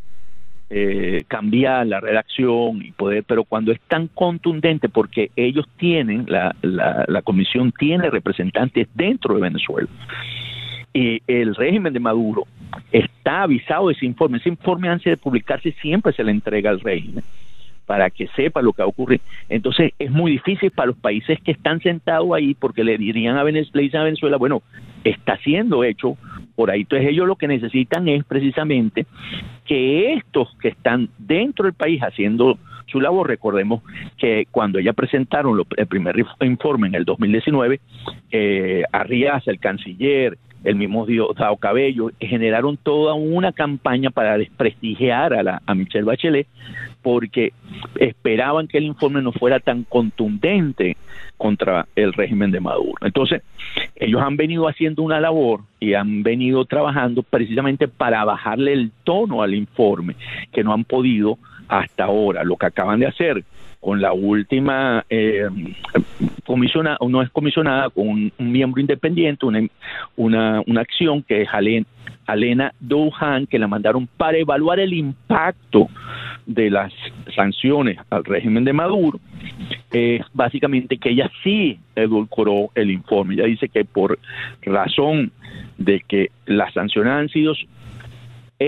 eh, 0.69 1.23
cambiar 1.27 1.87
la 1.87 1.99
redacción 1.99 2.85
y 2.85 2.91
poder, 2.91 3.23
pero 3.23 3.43
cuando 3.43 3.71
es 3.71 3.81
tan 3.87 4.07
contundente, 4.07 4.89
porque 4.89 5.31
ellos 5.35 5.65
tienen, 5.77 6.25
la, 6.27 6.55
la, 6.61 7.05
la 7.07 7.21
comisión 7.23 7.71
tiene 7.71 8.11
representantes 8.11 8.87
dentro 8.93 9.33
de 9.33 9.41
Venezuela, 9.41 9.89
y 10.93 11.23
el 11.25 11.55
régimen 11.55 11.91
de 11.91 11.99
Maduro 11.99 12.43
está 12.91 13.43
avisado 13.43 13.89
ese 13.91 14.05
informe. 14.05 14.37
Ese 14.37 14.49
informe 14.49 14.89
antes 14.89 15.05
de 15.05 15.17
publicarse 15.17 15.71
siempre 15.81 16.13
se 16.13 16.23
le 16.23 16.31
entrega 16.31 16.69
al 16.69 16.79
régimen 16.79 17.23
para 17.85 18.09
que 18.09 18.27
sepa 18.29 18.61
lo 18.61 18.73
que 18.73 18.81
va 18.81 18.85
a 18.85 18.89
ocurrir. 18.89 19.21
Entonces 19.49 19.91
es 19.99 20.09
muy 20.09 20.31
difícil 20.31 20.71
para 20.71 20.87
los 20.87 20.97
países 20.97 21.39
que 21.41 21.51
están 21.51 21.81
sentados 21.81 22.31
ahí 22.33 22.53
porque 22.53 22.83
le 22.83 22.97
dirían 22.97 23.37
a 23.37 23.43
Venezuela, 23.43 24.03
Venezuela, 24.03 24.37
bueno, 24.37 24.61
está 25.03 25.37
siendo 25.37 25.83
hecho 25.83 26.17
por 26.55 26.71
ahí. 26.71 26.81
Entonces 26.81 27.09
ellos 27.09 27.27
lo 27.27 27.35
que 27.35 27.47
necesitan 27.47 28.07
es 28.07 28.23
precisamente 28.23 29.05
que 29.65 30.13
estos 30.13 30.55
que 30.61 30.69
están 30.69 31.09
dentro 31.17 31.65
del 31.65 31.73
país 31.73 32.01
haciendo 32.01 32.57
su 32.87 32.99
labor, 32.99 33.27
recordemos 33.27 33.81
que 34.17 34.47
cuando 34.51 34.77
ella 34.77 34.93
presentaron 34.93 35.61
el 35.77 35.87
primer 35.87 36.15
informe 36.41 36.87
en 36.87 36.95
el 36.95 37.05
2019, 37.05 37.79
eh, 38.31 38.83
Arriaza, 38.91 39.51
el 39.51 39.59
canciller, 39.59 40.37
el 40.63 40.75
mismo 40.75 41.05
Diosdado 41.05 41.57
Cabello, 41.57 42.11
generaron 42.19 42.77
toda 42.77 43.13
una 43.13 43.51
campaña 43.51 44.09
para 44.09 44.37
desprestigiar 44.37 45.33
a, 45.33 45.43
la, 45.43 45.61
a 45.65 45.75
Michelle 45.75 46.05
Bachelet 46.05 46.47
porque 47.01 47.51
esperaban 47.99 48.67
que 48.67 48.77
el 48.77 48.85
informe 48.85 49.21
no 49.21 49.33
fuera 49.33 49.59
tan 49.59 49.83
contundente 49.83 50.95
contra 51.37 51.85
el 51.95 52.13
régimen 52.13 52.51
de 52.51 52.61
Maduro. 52.61 52.95
Entonces, 53.01 53.41
ellos 53.97 54.21
han 54.21 54.37
venido 54.37 54.67
haciendo 54.67 55.03
una 55.03 55.19
labor 55.19 55.61
y 55.79 55.93
han 55.93 56.23
venido 56.23 56.63
trabajando 56.65 57.21
precisamente 57.21 57.89
para 57.89 58.23
bajarle 58.23 58.71
el 58.73 58.91
tono 59.03 59.41
al 59.43 59.53
informe, 59.53 60.15
que 60.53 60.63
no 60.63 60.73
han 60.73 60.85
podido 60.85 61.37
hasta 61.67 62.05
ahora. 62.05 62.43
Lo 62.45 62.55
que 62.55 62.67
acaban 62.67 63.01
de 63.01 63.07
hacer 63.07 63.43
con 63.81 64.01
la 64.01 64.13
última 64.13 65.05
eh, 65.09 65.49
comisionada, 66.45 66.97
o 66.99 67.09
no 67.09 67.21
es 67.21 67.29
comisionada, 67.29 67.89
con 67.89 68.07
un, 68.07 68.31
miembro 68.37 68.81
independiente, 68.81 69.45
una, 69.45 69.61
una, 70.15 70.61
una 70.65 70.81
acción 70.81 71.23
que 71.23 71.41
es 71.43 71.49
Alen- 71.49 71.85
Alena 72.25 72.73
Douhan, 72.79 73.47
que 73.47 73.59
la 73.59 73.67
mandaron 73.67 74.07
para 74.17 74.37
evaluar 74.37 74.79
el 74.79 74.93
impacto 74.93 75.87
de 76.45 76.69
las 76.69 76.93
sanciones 77.35 77.97
al 78.09 78.23
régimen 78.23 78.63
de 78.63 78.73
Maduro, 78.73 79.19
es 79.91 80.21
básicamente 80.33 80.97
que 80.97 81.11
ella 81.11 81.29
sí 81.43 81.79
edulcoró 81.95 82.69
el 82.75 82.91
informe. 82.91 83.35
Ella 83.35 83.45
dice 83.45 83.69
que 83.69 83.85
por 83.85 84.19
razón 84.61 85.31
de 85.77 86.01
que 86.07 86.31
las 86.45 86.73
sanciones 86.73 87.13
han 87.13 87.29
sido 87.29 87.53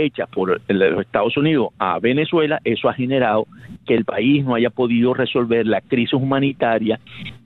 hechas 0.03 0.29
por 0.29 0.61
los 0.67 1.01
Estados 1.01 1.37
Unidos 1.37 1.69
a 1.79 1.99
Venezuela, 1.99 2.59
eso 2.63 2.89
ha 2.89 2.93
generado 2.93 3.47
que 3.85 3.95
el 3.95 4.05
país 4.05 4.43
no 4.43 4.55
haya 4.55 4.69
podido 4.69 5.13
resolver 5.13 5.65
la 5.65 5.81
crisis 5.81 6.13
humanitaria 6.13 6.99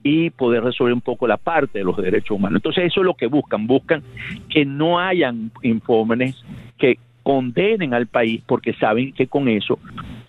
y 0.04 0.30
poder 0.30 0.64
resolver 0.64 0.94
un 0.94 1.02
poco 1.02 1.28
la 1.28 1.38
parte 1.38 1.80
de 1.80 1.86
los 1.86 1.98
derechos 1.98 2.32
humanos. 2.32 2.58
Entonces 2.58 2.86
eso 2.86 3.02
es 3.02 3.06
lo 3.06 3.14
que 3.14 3.28
buscan, 3.28 3.68
buscan 3.68 4.04
que 4.50 4.66
no 4.66 5.00
hayan 5.00 5.52
informes 5.62 6.36
que 6.78 6.98
condenen 7.24 7.94
al 7.94 8.08
país 8.08 8.42
porque 8.48 8.74
saben 8.74 9.14
que 9.14 9.28
con 9.28 9.48
eso 9.50 9.78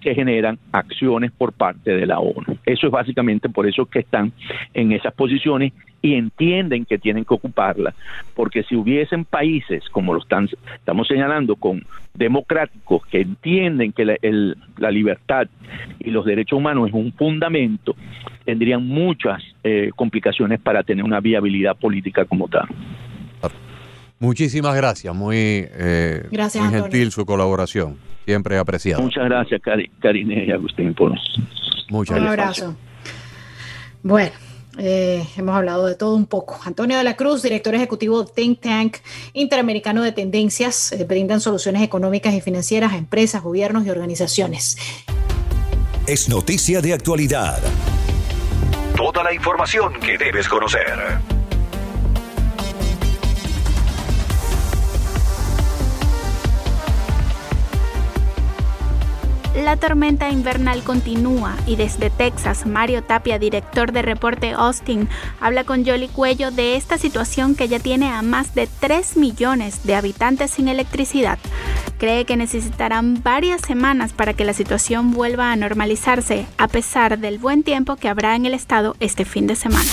se 0.02 0.14
generan 0.14 0.58
acciones 0.72 1.30
por 1.32 1.52
parte 1.52 1.90
de 1.96 2.06
la 2.06 2.18
ONU. 2.18 2.56
Eso 2.66 2.86
es 2.86 2.92
básicamente 2.92 3.48
por 3.48 3.66
eso 3.66 3.86
que 3.86 4.00
están 4.00 4.32
en 4.74 4.92
esas 4.92 5.12
posiciones 5.14 5.72
y 6.02 6.14
entienden 6.14 6.86
que 6.86 6.98
tienen 6.98 7.24
que 7.26 7.34
ocuparlas, 7.34 7.94
porque 8.34 8.62
si 8.62 8.74
hubiesen 8.74 9.26
países 9.26 9.84
como 9.90 10.14
lo 10.14 10.20
están 10.20 10.48
estamos 10.74 11.06
señalando 11.06 11.56
con 11.56 11.84
democráticos 12.14 13.04
que 13.06 13.20
entienden 13.20 13.92
que 13.92 14.04
la, 14.06 14.16
el- 14.22 14.56
la 14.78 14.90
libertad 14.90 15.46
y 15.98 16.10
los 16.10 16.24
derechos 16.24 16.56
humanos 16.58 16.88
es 16.88 16.94
un 16.94 17.12
fundamento, 17.12 17.94
tendrían 18.46 18.86
muchas 18.86 19.42
eh, 19.62 19.90
complicaciones 19.94 20.58
para 20.60 20.82
tener 20.82 21.04
una 21.04 21.20
viabilidad 21.20 21.76
política 21.76 22.24
como 22.24 22.48
tal. 22.48 22.66
Muchísimas 24.18 24.76
gracias, 24.76 25.14
muy, 25.14 25.36
eh, 25.38 26.26
Gracias, 26.30 26.62
muy 26.62 26.74
Antonio. 26.74 26.92
gentil 26.92 27.10
su 27.10 27.24
colaboración. 27.24 27.96
Siempre 28.24 28.58
apreciado. 28.58 29.02
Muchas 29.02 29.24
gracias, 29.24 29.60
Cari- 29.62 29.90
Karine 30.00 30.44
y 30.44 30.50
Agustín, 30.52 30.94
por 30.94 31.12
Muchas 31.88 32.18
Un 32.18 32.24
gracias. 32.30 32.62
abrazo. 32.62 32.76
Bueno, 34.02 34.30
eh, 34.78 35.24
hemos 35.36 35.54
hablado 35.56 35.86
de 35.86 35.94
todo 35.96 36.14
un 36.14 36.26
poco. 36.26 36.58
Antonio 36.64 36.96
de 36.96 37.04
la 37.04 37.16
Cruz, 37.16 37.42
director 37.42 37.74
ejecutivo 37.74 38.22
de 38.22 38.32
Think 38.32 38.60
Tank 38.60 38.96
Interamericano 39.32 40.02
de 40.02 40.12
Tendencias, 40.12 40.92
eh, 40.92 41.04
brindan 41.04 41.40
soluciones 41.40 41.82
económicas 41.82 42.32
y 42.34 42.40
financieras 42.40 42.92
a 42.92 42.96
empresas, 42.96 43.42
gobiernos 43.42 43.84
y 43.86 43.90
organizaciones. 43.90 44.76
Es 46.06 46.28
noticia 46.28 46.80
de 46.80 46.92
actualidad. 46.94 47.58
Toda 48.96 49.22
la 49.24 49.32
información 49.34 49.94
que 50.00 50.16
debes 50.18 50.48
conocer. 50.48 50.86
La 59.54 59.76
tormenta 59.76 60.30
invernal 60.30 60.84
continúa 60.84 61.56
y 61.66 61.74
desde 61.74 62.08
Texas, 62.08 62.66
Mario 62.66 63.02
Tapia, 63.02 63.40
director 63.40 63.90
de 63.90 64.00
Reporte 64.00 64.52
Austin, 64.52 65.08
habla 65.40 65.64
con 65.64 65.84
Jolly 65.84 66.06
Cuello 66.06 66.52
de 66.52 66.76
esta 66.76 66.98
situación 66.98 67.56
que 67.56 67.66
ya 67.66 67.80
tiene 67.80 68.10
a 68.10 68.22
más 68.22 68.54
de 68.54 68.68
3 68.78 69.16
millones 69.16 69.82
de 69.82 69.96
habitantes 69.96 70.52
sin 70.52 70.68
electricidad. 70.68 71.40
Cree 71.98 72.26
que 72.26 72.36
necesitarán 72.36 73.24
varias 73.24 73.60
semanas 73.60 74.12
para 74.12 74.34
que 74.34 74.44
la 74.44 74.52
situación 74.52 75.10
vuelva 75.10 75.50
a 75.50 75.56
normalizarse, 75.56 76.46
a 76.56 76.68
pesar 76.68 77.18
del 77.18 77.38
buen 77.38 77.64
tiempo 77.64 77.96
que 77.96 78.08
habrá 78.08 78.36
en 78.36 78.46
el 78.46 78.54
estado 78.54 78.94
este 79.00 79.24
fin 79.24 79.48
de 79.48 79.56
semana. 79.56 79.90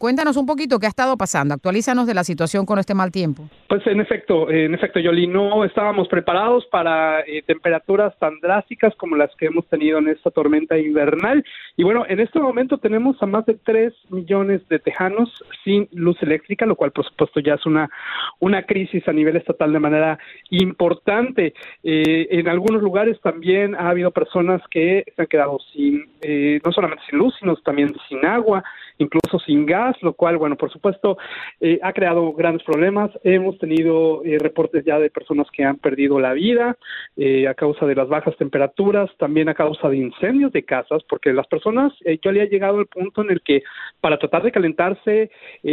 Cuéntanos 0.00 0.38
un 0.38 0.46
poquito 0.46 0.78
qué 0.78 0.86
ha 0.86 0.88
estado 0.88 1.18
pasando. 1.18 1.52
Actualízanos 1.52 2.06
de 2.06 2.14
la 2.14 2.24
situación 2.24 2.64
con 2.64 2.78
este 2.78 2.94
mal 2.94 3.12
tiempo. 3.12 3.50
Pues 3.68 3.86
en 3.86 4.00
efecto, 4.00 4.50
en 4.50 4.72
efecto, 4.72 4.98
Yoli, 4.98 5.26
no 5.26 5.62
estábamos 5.62 6.08
preparados 6.08 6.64
para 6.72 7.20
eh, 7.20 7.42
temperaturas 7.46 8.18
tan 8.18 8.40
drásticas 8.40 8.94
como 8.96 9.14
las 9.14 9.30
que 9.36 9.46
hemos 9.46 9.66
tenido 9.68 9.98
en 9.98 10.08
esta 10.08 10.30
tormenta 10.30 10.78
invernal. 10.78 11.44
Y 11.76 11.84
bueno, 11.84 12.06
en 12.08 12.18
este 12.18 12.40
momento 12.40 12.78
tenemos 12.78 13.22
a 13.22 13.26
más 13.26 13.44
de 13.44 13.58
3 13.62 13.92
millones 14.08 14.66
de 14.70 14.78
tejanos 14.78 15.28
sin 15.64 15.86
luz 15.92 16.16
eléctrica, 16.22 16.64
lo 16.64 16.76
cual 16.76 16.92
por 16.92 17.04
supuesto 17.04 17.40
ya 17.40 17.54
es 17.54 17.66
una, 17.66 17.90
una 18.38 18.62
crisis 18.62 19.06
a 19.06 19.12
nivel 19.12 19.36
estatal 19.36 19.70
de 19.70 19.80
manera 19.80 20.18
importante. 20.48 21.52
Eh, 21.84 22.26
en 22.30 22.48
algunos 22.48 22.82
lugares 22.82 23.20
también 23.20 23.74
ha 23.74 23.90
habido 23.90 24.12
personas 24.12 24.62
que 24.70 25.04
se 25.14 25.20
han 25.20 25.28
quedado 25.28 25.58
sin, 25.74 26.08
eh, 26.22 26.58
no 26.64 26.72
solamente 26.72 27.04
sin 27.10 27.18
luz, 27.18 27.34
sino 27.38 27.54
también 27.56 27.92
sin 28.08 28.24
agua 28.24 28.64
incluso 29.00 29.38
sin 29.44 29.66
gas, 29.66 29.96
lo 30.02 30.12
cual, 30.12 30.36
bueno, 30.36 30.56
por 30.56 30.70
supuesto, 30.70 31.18
eh, 31.60 31.78
ha 31.82 31.92
creado 31.92 32.32
grandes 32.32 32.62
problemas. 32.64 33.10
Hemos 33.24 33.58
tenido 33.58 34.22
eh, 34.24 34.38
reportes 34.38 34.84
ya 34.84 34.98
de 34.98 35.10
personas 35.10 35.48
que 35.52 35.64
han 35.64 35.78
perdido 35.78 36.20
la 36.20 36.32
vida 36.32 36.76
eh, 37.16 37.48
a 37.48 37.54
causa 37.54 37.86
de 37.86 37.94
las 37.94 38.08
bajas 38.08 38.36
temperaturas, 38.36 39.10
también 39.18 39.48
a 39.48 39.54
causa 39.54 39.88
de 39.88 39.96
incendios 39.96 40.52
de 40.52 40.64
casas, 40.64 41.02
porque 41.08 41.32
las 41.32 41.46
personas, 41.46 41.92
yo 42.22 42.32
le 42.32 42.42
ha 42.42 42.48
llegado 42.48 42.78
al 42.78 42.86
punto 42.86 43.22
en 43.22 43.30
el 43.30 43.40
que 43.40 43.62
para 44.00 44.18
tratar 44.18 44.42
de 44.42 44.52
calentarse, 44.52 45.30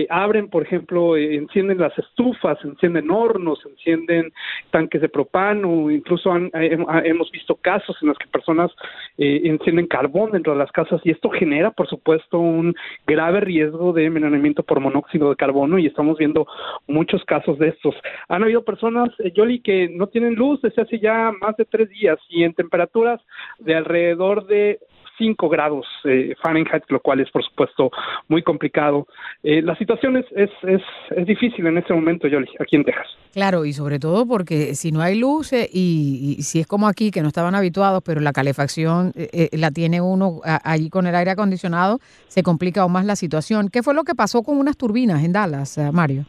abren, 0.09 0.49
por 0.49 0.63
ejemplo, 0.63 1.17
encienden 1.17 1.79
las 1.79 1.97
estufas, 1.97 2.57
encienden 2.63 3.11
hornos, 3.11 3.59
encienden 3.65 4.31
tanques 4.71 5.01
de 5.01 5.09
propano, 5.09 5.91
incluso 5.91 6.33
hemos 6.35 7.31
visto 7.31 7.55
casos 7.55 7.97
en 8.01 8.09
los 8.09 8.17
que 8.17 8.27
personas 8.27 8.71
encienden 9.17 9.87
carbón 9.87 10.31
dentro 10.31 10.53
de 10.53 10.59
las 10.59 10.71
casas 10.71 11.01
y 11.03 11.11
esto 11.11 11.29
genera, 11.29 11.71
por 11.71 11.87
supuesto, 11.87 12.39
un 12.39 12.75
grave 13.17 13.39
riesgo 13.39 13.93
de 13.93 14.05
envenenamiento 14.05 14.61
por 14.61 14.79
monóxido 14.79 15.31
de 15.31 15.35
carbono 15.35 15.79
y 15.79 15.87
estamos 15.87 16.19
viendo 16.19 16.45
muchos 16.85 17.25
casos 17.25 17.57
de 17.57 17.69
estos. 17.69 17.95
Han 18.27 18.43
habido 18.43 18.63
personas, 18.63 19.09
eh, 19.17 19.31
Yoli, 19.35 19.59
que 19.59 19.89
no 19.89 20.05
tienen 20.05 20.35
luz 20.35 20.61
desde 20.61 20.83
hace 20.83 20.99
ya 20.99 21.31
más 21.41 21.57
de 21.57 21.65
tres 21.65 21.89
días 21.89 22.19
y 22.29 22.43
en 22.43 22.53
temperaturas 22.53 23.19
de 23.57 23.73
alrededor 23.73 24.45
de 24.45 24.79
5 25.17 25.49
grados 25.49 25.85
eh, 26.03 26.35
Fahrenheit, 26.41 26.83
lo 26.89 26.99
cual 26.99 27.19
es 27.19 27.29
por 27.31 27.43
supuesto 27.43 27.91
muy 28.27 28.43
complicado. 28.43 29.07
Eh, 29.43 29.61
la 29.61 29.75
situación 29.75 30.17
es, 30.17 30.25
es, 30.35 30.49
es, 30.63 31.25
difícil 31.25 31.65
en 31.67 31.77
este 31.77 31.93
momento, 31.93 32.27
Yoli, 32.27 32.49
aquí 32.59 32.75
en 32.75 32.83
Texas. 32.83 33.07
Claro, 33.33 33.65
y 33.65 33.73
sobre 33.73 33.99
todo 33.99 34.25
porque 34.25 34.75
si 34.75 34.91
no 34.91 35.01
hay 35.01 35.17
luz 35.17 35.53
eh, 35.53 35.69
y, 35.71 36.37
si 36.41 36.59
es 36.59 36.67
como 36.67 36.87
aquí, 36.87 37.11
que 37.11 37.21
no 37.21 37.27
estaban 37.27 37.55
habituados, 37.55 38.01
pero 38.03 38.21
la 38.21 38.33
calefacción 38.33 39.13
la 39.51 39.71
tiene 39.71 40.01
uno 40.01 40.41
allí 40.43 40.89
con 40.89 41.07
el 41.07 41.15
aire 41.15 41.31
acondicionado, 41.31 41.99
se 42.27 42.43
complica 42.43 42.81
aún 42.81 42.91
más 42.91 43.05
la 43.05 43.15
situación. 43.15 43.69
¿Qué 43.69 43.83
fue 43.83 43.93
lo 43.93 44.03
que 44.03 44.15
pasó 44.15 44.43
con 44.43 44.57
unas 44.57 44.77
turbinas 44.77 45.23
en 45.23 45.33
Dallas, 45.33 45.77
Mario? 45.91 46.25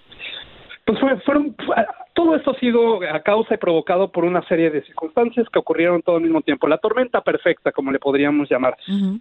Pues 0.89 1.01
fueron, 1.27 1.55
todo 2.15 2.35
esto 2.35 2.53
ha 2.53 2.59
sido 2.59 3.01
a 3.03 3.21
causa 3.21 3.53
y 3.53 3.59
provocado 3.59 4.11
por 4.11 4.25
una 4.25 4.41
serie 4.49 4.71
de 4.71 4.83
circunstancias 4.85 5.47
que 5.53 5.59
ocurrieron 5.59 6.01
todo 6.01 6.17
al 6.17 6.23
mismo 6.23 6.41
tiempo. 6.41 6.67
La 6.67 6.79
tormenta 6.79 7.21
perfecta, 7.21 7.73
como 7.73 7.93
le 7.93 7.99
podríamos 7.99 8.49
llamar. 8.49 8.75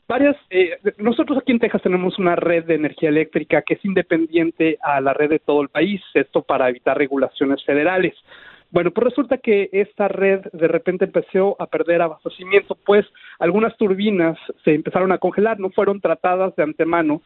Varias, 0.07 0.37
eh, 0.49 0.77
nosotros 0.97 1.39
aquí 1.39 1.51
en 1.51 1.59
Texas 1.59 1.81
tenemos 1.81 2.17
una 2.19 2.37
red 2.37 2.63
de 2.63 2.75
energía 2.75 3.09
eléctrica 3.09 3.63
que 3.63 3.73
es 3.73 3.83
independiente 3.83 4.77
a 4.81 5.01
la 5.01 5.13
red 5.13 5.29
de 5.29 5.39
todo 5.39 5.61
el 5.61 5.67
país, 5.67 6.01
esto 6.13 6.41
para 6.41 6.69
evitar 6.69 6.97
regulaciones 6.97 7.61
federales. 7.65 8.13
Bueno, 8.71 8.91
pues 8.91 9.07
resulta 9.07 9.37
que 9.37 9.69
esta 9.73 10.07
red 10.07 10.45
de 10.53 10.69
repente 10.69 11.03
empezó 11.03 11.61
a 11.61 11.67
perder 11.67 12.01
abastecimiento, 12.01 12.77
pues 12.85 13.05
algunas 13.39 13.75
turbinas 13.75 14.37
se 14.63 14.73
empezaron 14.73 15.11
a 15.11 15.17
congelar, 15.17 15.59
no 15.59 15.69
fueron 15.71 15.99
tratadas 15.99 16.55
de 16.55 16.63
antemano 16.63 17.21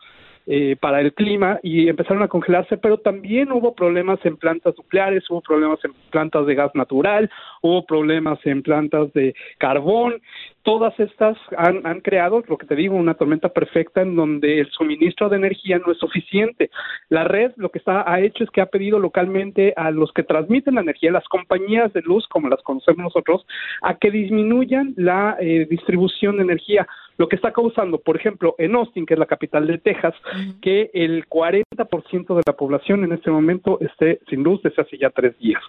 eh, 0.47 0.75
para 0.79 1.01
el 1.01 1.13
clima 1.13 1.59
y 1.61 1.87
empezaron 1.87 2.23
a 2.23 2.27
congelarse, 2.27 2.77
pero 2.77 2.97
también 2.97 3.51
hubo 3.51 3.75
problemas 3.75 4.19
en 4.23 4.37
plantas 4.37 4.75
nucleares, 4.77 5.29
hubo 5.29 5.41
problemas 5.41 5.79
en 5.85 5.93
plantas 6.09 6.45
de 6.45 6.55
gas 6.55 6.71
natural, 6.73 7.29
hubo 7.61 7.85
problemas 7.85 8.39
en 8.45 8.63
plantas 8.63 9.13
de 9.13 9.35
carbón. 9.57 10.21
Todas 10.63 10.99
estas 10.99 11.37
han, 11.57 11.85
han 11.85 12.01
creado, 12.01 12.43
lo 12.47 12.57
que 12.57 12.67
te 12.67 12.75
digo, 12.75 12.95
una 12.95 13.15
tormenta 13.15 13.49
perfecta 13.49 14.01
en 14.01 14.15
donde 14.15 14.59
el 14.59 14.69
suministro 14.71 15.29
de 15.29 15.37
energía 15.37 15.79
no 15.79 15.91
es 15.91 15.97
suficiente. 15.97 16.69
La 17.09 17.23
red 17.23 17.51
lo 17.57 17.69
que 17.69 17.79
está, 17.79 18.03
ha 18.11 18.19
hecho 18.19 18.43
es 18.43 18.49
que 18.51 18.61
ha 18.61 18.67
pedido 18.67 18.99
localmente 18.99 19.73
a 19.75 19.91
los 19.91 20.11
que 20.11 20.23
transmiten 20.23 20.75
la 20.75 20.81
energía, 20.81 21.11
las 21.11 21.27
compañías 21.27 21.93
de 21.93 22.01
luz, 22.01 22.27
como 22.27 22.49
las 22.49 22.61
conocemos 22.61 23.03
nosotros, 23.03 23.45
a 23.81 23.95
que 23.95 24.11
disminuyan 24.11 24.93
la 24.97 25.37
eh, 25.39 25.67
distribución 25.69 26.37
de 26.37 26.43
energía 26.43 26.87
lo 27.17 27.27
que 27.27 27.35
está 27.35 27.51
causando, 27.51 27.99
por 27.99 28.15
ejemplo, 28.15 28.55
en 28.57 28.75
Austin, 28.75 29.05
que 29.05 29.13
es 29.13 29.19
la 29.19 29.25
capital 29.25 29.67
de 29.67 29.77
Texas, 29.77 30.13
que 30.61 30.89
el 30.93 31.27
40% 31.27 32.35
de 32.35 32.41
la 32.45 32.53
población 32.53 33.03
en 33.03 33.11
este 33.11 33.29
momento 33.29 33.79
esté 33.81 34.19
sin 34.29 34.43
luz 34.43 34.61
desde 34.63 34.81
hace 34.81 34.97
ya 34.97 35.09
tres 35.09 35.37
días. 35.39 35.61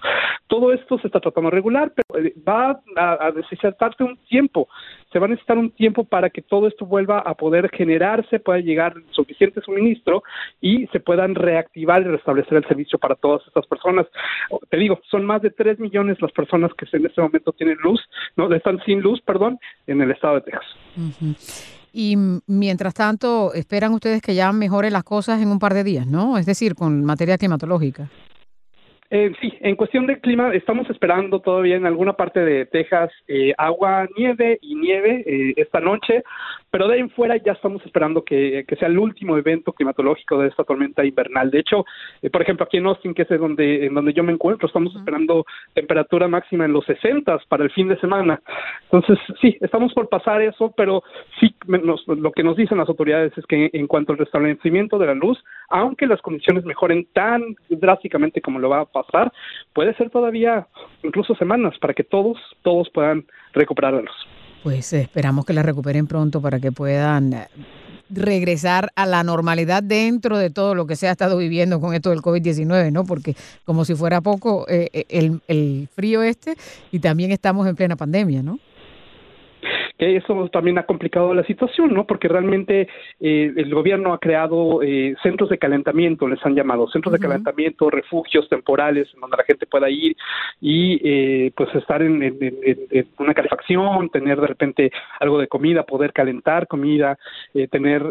Todo 0.47 0.73
esto 0.73 0.99
se 0.99 1.09
está 1.09 1.21
tratando 1.21 1.51
de 1.51 1.57
regular, 1.57 1.93
pero 1.95 2.25
eh, 2.25 2.35
va 2.47 2.81
a, 2.97 3.13
a 3.13 4.05
un 4.05 4.19
tiempo. 4.29 4.69
Se 5.13 5.19
va 5.19 5.27
a 5.27 5.29
necesitar 5.29 5.59
un 5.59 5.71
tiempo 5.71 6.05
para 6.05 6.31
que 6.31 6.43
todo 6.43 6.67
esto 6.67 6.87
vuelva 6.87 7.19
a 7.19 7.35
poder 7.35 7.71
generarse, 7.71 8.41
pueda 8.41 8.61
llegar 8.61 8.95
suficiente 9.11 9.61
suministro 9.61 10.23
y 10.61 10.87
se 10.89 11.01
puedan 11.01 11.35
reactivar 11.35 12.03
y 12.03 12.07
restablecer 12.07 12.55
el 12.55 12.67
servicio 12.67 12.99
para 12.99 13.15
todas 13.15 13.47
estas 13.47 13.67
personas. 13.67 14.07
Te 14.71 14.77
digo, 14.77 15.01
son 15.11 15.25
más 15.27 15.43
de 15.43 15.51
3 15.51 15.79
millones 15.81 16.21
las 16.21 16.33
personas 16.33 16.71
que 16.75 16.87
en 16.97 17.07
este 17.07 17.21
momento 17.21 17.53
tienen 17.53 17.77
luz, 17.83 18.01
no 18.37 18.53
están 18.55 18.81
sin 18.85 19.01
luz, 19.01 19.21
perdón, 19.23 19.59
en 19.87 20.01
el 20.01 20.11
estado 20.11 20.37
de 20.37 20.41
Texas. 20.43 20.65
Y 21.93 22.17
mientras 22.47 22.95
tanto, 22.95 23.53
esperan 23.53 23.93
ustedes 23.93 24.23
que 24.23 24.35
ya 24.35 24.51
mejoren 24.53 24.95
las 24.95 25.05
cosas 25.05 25.43
en 25.43 25.49
un 25.49 25.59
par 25.59 25.75
de 25.75 25.85
días, 25.85 26.07
¿no? 26.07 26.39
Es 26.39 26.47
decir, 26.47 26.75
con 26.75 27.05
materia 27.05 27.37
climatológica. 27.37 28.09
Eh, 29.15 29.31
sí, 29.43 29.53
en 29.61 29.77
cuestión 29.77 30.07
de 30.07 30.19
clima, 30.21 30.55
estamos 30.55 30.89
esperando 30.89 31.39
todavía 31.41 31.77
en 31.77 31.85
alguna 31.85 32.15
parte 32.15 32.41
de 32.41 32.65
Texas 32.65 33.11
eh, 33.29 33.53
agua, 33.59 34.09
nieve 34.17 34.59
y 34.63 34.75
nieve 34.75 35.23
eh, 35.27 35.53
esta 35.59 35.81
noche, 35.81 36.25
pero 36.73 36.89
de 36.89 36.95
ahí 36.95 37.01
en 37.01 37.11
fuera 37.11 37.37
ya 37.37 37.53
estamos 37.53 37.85
esperando 37.85 38.25
que, 38.25 38.65
sea 38.79 38.89
el 38.89 38.99
último 38.99 39.37
evento 39.37 39.75
climatológico 39.75 40.39
de 40.39 40.49
esta 40.49 40.65
tormenta 40.65 41.05
invernal. 41.05 41.51
De 41.51 41.59
hecho, 41.59 41.85
por 42.33 42.41
ejemplo, 42.41 42.65
aquí 42.65 42.79
en 42.79 42.87
Austin, 42.87 43.13
que 43.13 43.23
es 43.23 43.29
donde, 43.29 43.85
en 43.85 43.93
donde 43.93 44.15
yo 44.15 44.23
me 44.23 44.33
encuentro, 44.33 44.67
estamos 44.67 44.97
esperando 44.97 45.45
temperatura 45.75 46.29
máxima 46.29 46.65
en 46.65 46.73
los 46.73 46.87
60 46.87 47.41
para 47.49 47.65
el 47.65 47.71
fin 47.73 47.89
de 47.89 48.01
semana. 48.01 48.41
Entonces, 48.85 49.19
sí, 49.43 49.59
estamos 49.61 49.93
por 49.93 50.09
pasar 50.09 50.41
eso, 50.41 50.73
pero 50.75 51.03
sí, 51.39 51.55
lo 51.67 52.33
que 52.33 52.43
nos 52.43 52.57
dicen 52.57 52.79
las 52.79 52.89
autoridades 52.89 53.37
es 53.37 53.45
que 53.45 53.69
en 53.75 53.87
cuanto 53.87 54.13
al 54.13 54.19
restablecimiento 54.19 54.99
de 54.99 55.09
la 55.09 55.15
luz, 55.15 55.45
aunque 55.69 56.07
las 56.07 56.23
condiciones 56.23 56.65
mejoren 56.65 57.07
tan 57.13 57.55
drásticamente 57.69 58.41
como 58.41 58.59
lo 58.59 58.71
va 58.71 58.81
a 58.81 58.87
pasar, 58.87 59.31
puede 59.75 59.93
ser 59.97 60.09
todavía 60.09 60.67
incluso 61.03 61.35
semanas 61.35 61.79
para 61.81 61.93
que 61.93 62.05
todos, 62.05 62.39
todos 62.63 62.89
puedan 62.89 63.27
recuperarlos. 63.53 64.32
Pues 64.63 64.93
esperamos 64.93 65.45
que 65.45 65.53
la 65.53 65.63
recuperen 65.63 66.07
pronto 66.07 66.41
para 66.41 66.61
que 66.61 66.71
puedan 66.71 67.33
eh, 67.33 67.49
regresar 68.11 68.93
a 68.95 69.07
la 69.07 69.25
normalidad 69.25 69.83
dentro 69.83 70.39
de 70.39 70.51
todo 70.51 70.75
lo 70.75 70.87
que 70.87 70.95
se 70.97 71.09
ha 71.09 71.13
estado 71.13 71.37
viviendo 71.37 71.81
con 71.81 71.95
esto 71.95 72.11
del 72.11 72.21
COVID-19, 72.21 72.93
¿no? 72.93 73.05
Porque 73.05 73.35
como 73.65 73.85
si 73.85 73.95
fuera 73.95 74.21
poco 74.21 74.67
eh, 74.69 74.89
eh, 74.93 75.07
el, 75.09 75.41
el 75.49 75.89
frío 75.95 76.23
este 76.23 76.57
y 76.93 77.01
también 77.01 77.33
estamos 77.33 77.67
en 77.67 77.75
plena 77.75 77.97
pandemia, 77.97 78.43
¿no? 78.43 78.59
Eso 80.03 80.49
también 80.49 80.79
ha 80.79 80.87
complicado 80.87 81.33
la 81.35 81.45
situación, 81.45 81.95
¿no? 81.95 82.07
Porque 82.07 82.29
realmente 82.29 82.89
eh, 83.21 83.53
el 83.57 83.75
gobierno 83.75 84.13
ha 84.13 84.19
creado 84.19 84.83
eh, 84.83 85.15
centros 85.23 85.51
de 85.51 85.59
calentamiento, 85.59 86.29
les 86.29 86.45
han 86.45 86.55
llamado, 86.55 86.89
centros 86.89 87.13
de 87.13 87.19
calentamiento, 87.19 87.91
refugios 87.91 88.49
temporales 88.49 89.09
en 89.15 89.21
donde 89.21 89.37
la 89.37 89.45
gente 89.45 89.67
pueda 89.67 89.89
ir 89.91 90.17
y 90.61 91.01
eh, 91.05 91.53
pues 91.57 91.75
estar 91.75 92.03
en, 92.03 92.23
una 93.19 93.35
calefacción, 93.35 94.09
tener 94.11 94.41
de 94.41 94.47
repente 94.47 94.93
algo 95.21 95.39
de 95.39 95.49
comida, 95.49 95.85
poder 95.85 96.13
calentar 96.13 96.67
comida, 96.67 97.19
tener 97.71 98.03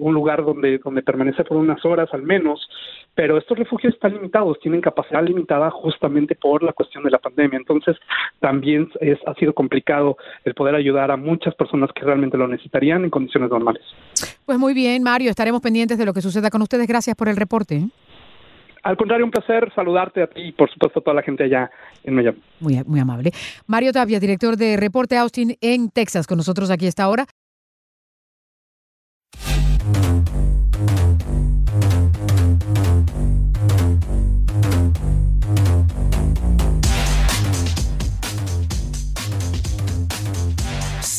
un 0.00 0.14
lugar 0.14 0.44
donde, 0.44 0.78
donde 0.78 1.02
permanecer 1.02 1.44
por 1.46 1.56
unas 1.56 1.84
horas 1.84 2.08
al 2.12 2.22
menos, 2.22 2.68
pero 3.14 3.38
estos 3.38 3.58
refugios 3.58 3.94
están 3.94 4.14
limitados, 4.14 4.58
tienen 4.60 4.80
capacidad 4.80 5.22
limitada 5.22 5.70
justamente 5.70 6.34
por 6.34 6.62
la 6.62 6.72
cuestión 6.72 7.04
de 7.04 7.10
la 7.10 7.18
pandemia, 7.18 7.58
entonces 7.58 7.96
también 8.40 8.88
es, 9.00 9.18
ha 9.26 9.34
sido 9.34 9.52
complicado 9.52 10.16
el 10.44 10.54
poder 10.54 10.74
ayudar 10.74 11.10
a 11.10 11.16
muchas 11.24 11.54
personas 11.54 11.90
que 11.94 12.04
realmente 12.04 12.36
lo 12.36 12.46
necesitarían 12.46 13.04
en 13.04 13.10
condiciones 13.10 13.50
normales. 13.50 13.82
Pues 14.44 14.58
muy 14.58 14.74
bien, 14.74 15.02
Mario, 15.02 15.30
estaremos 15.30 15.60
pendientes 15.60 15.98
de 15.98 16.04
lo 16.04 16.12
que 16.12 16.20
suceda 16.20 16.50
con 16.50 16.62
ustedes. 16.62 16.86
Gracias 16.86 17.16
por 17.16 17.28
el 17.28 17.36
reporte. 17.36 17.88
al 18.82 18.96
contrario, 18.96 19.24
un 19.24 19.30
placer 19.30 19.72
saludarte 19.74 20.22
a 20.22 20.26
ti 20.26 20.42
y 20.42 20.52
por 20.52 20.70
supuesto 20.70 21.00
a 21.00 21.02
toda 21.02 21.14
la 21.14 21.22
gente 21.22 21.44
allá 21.44 21.70
en 22.04 22.14
Miami. 22.14 22.38
Muy, 22.60 22.82
muy 22.86 23.00
amable. 23.00 23.32
Mario 23.66 23.92
Tapia, 23.92 24.20
director 24.20 24.56
de 24.56 24.76
Reporte 24.76 25.16
Austin 25.16 25.56
en 25.60 25.90
Texas, 25.90 26.26
con 26.26 26.36
nosotros 26.36 26.70
aquí 26.70 26.86
a 26.86 26.90
esta 26.90 27.08
hora. 27.08 27.26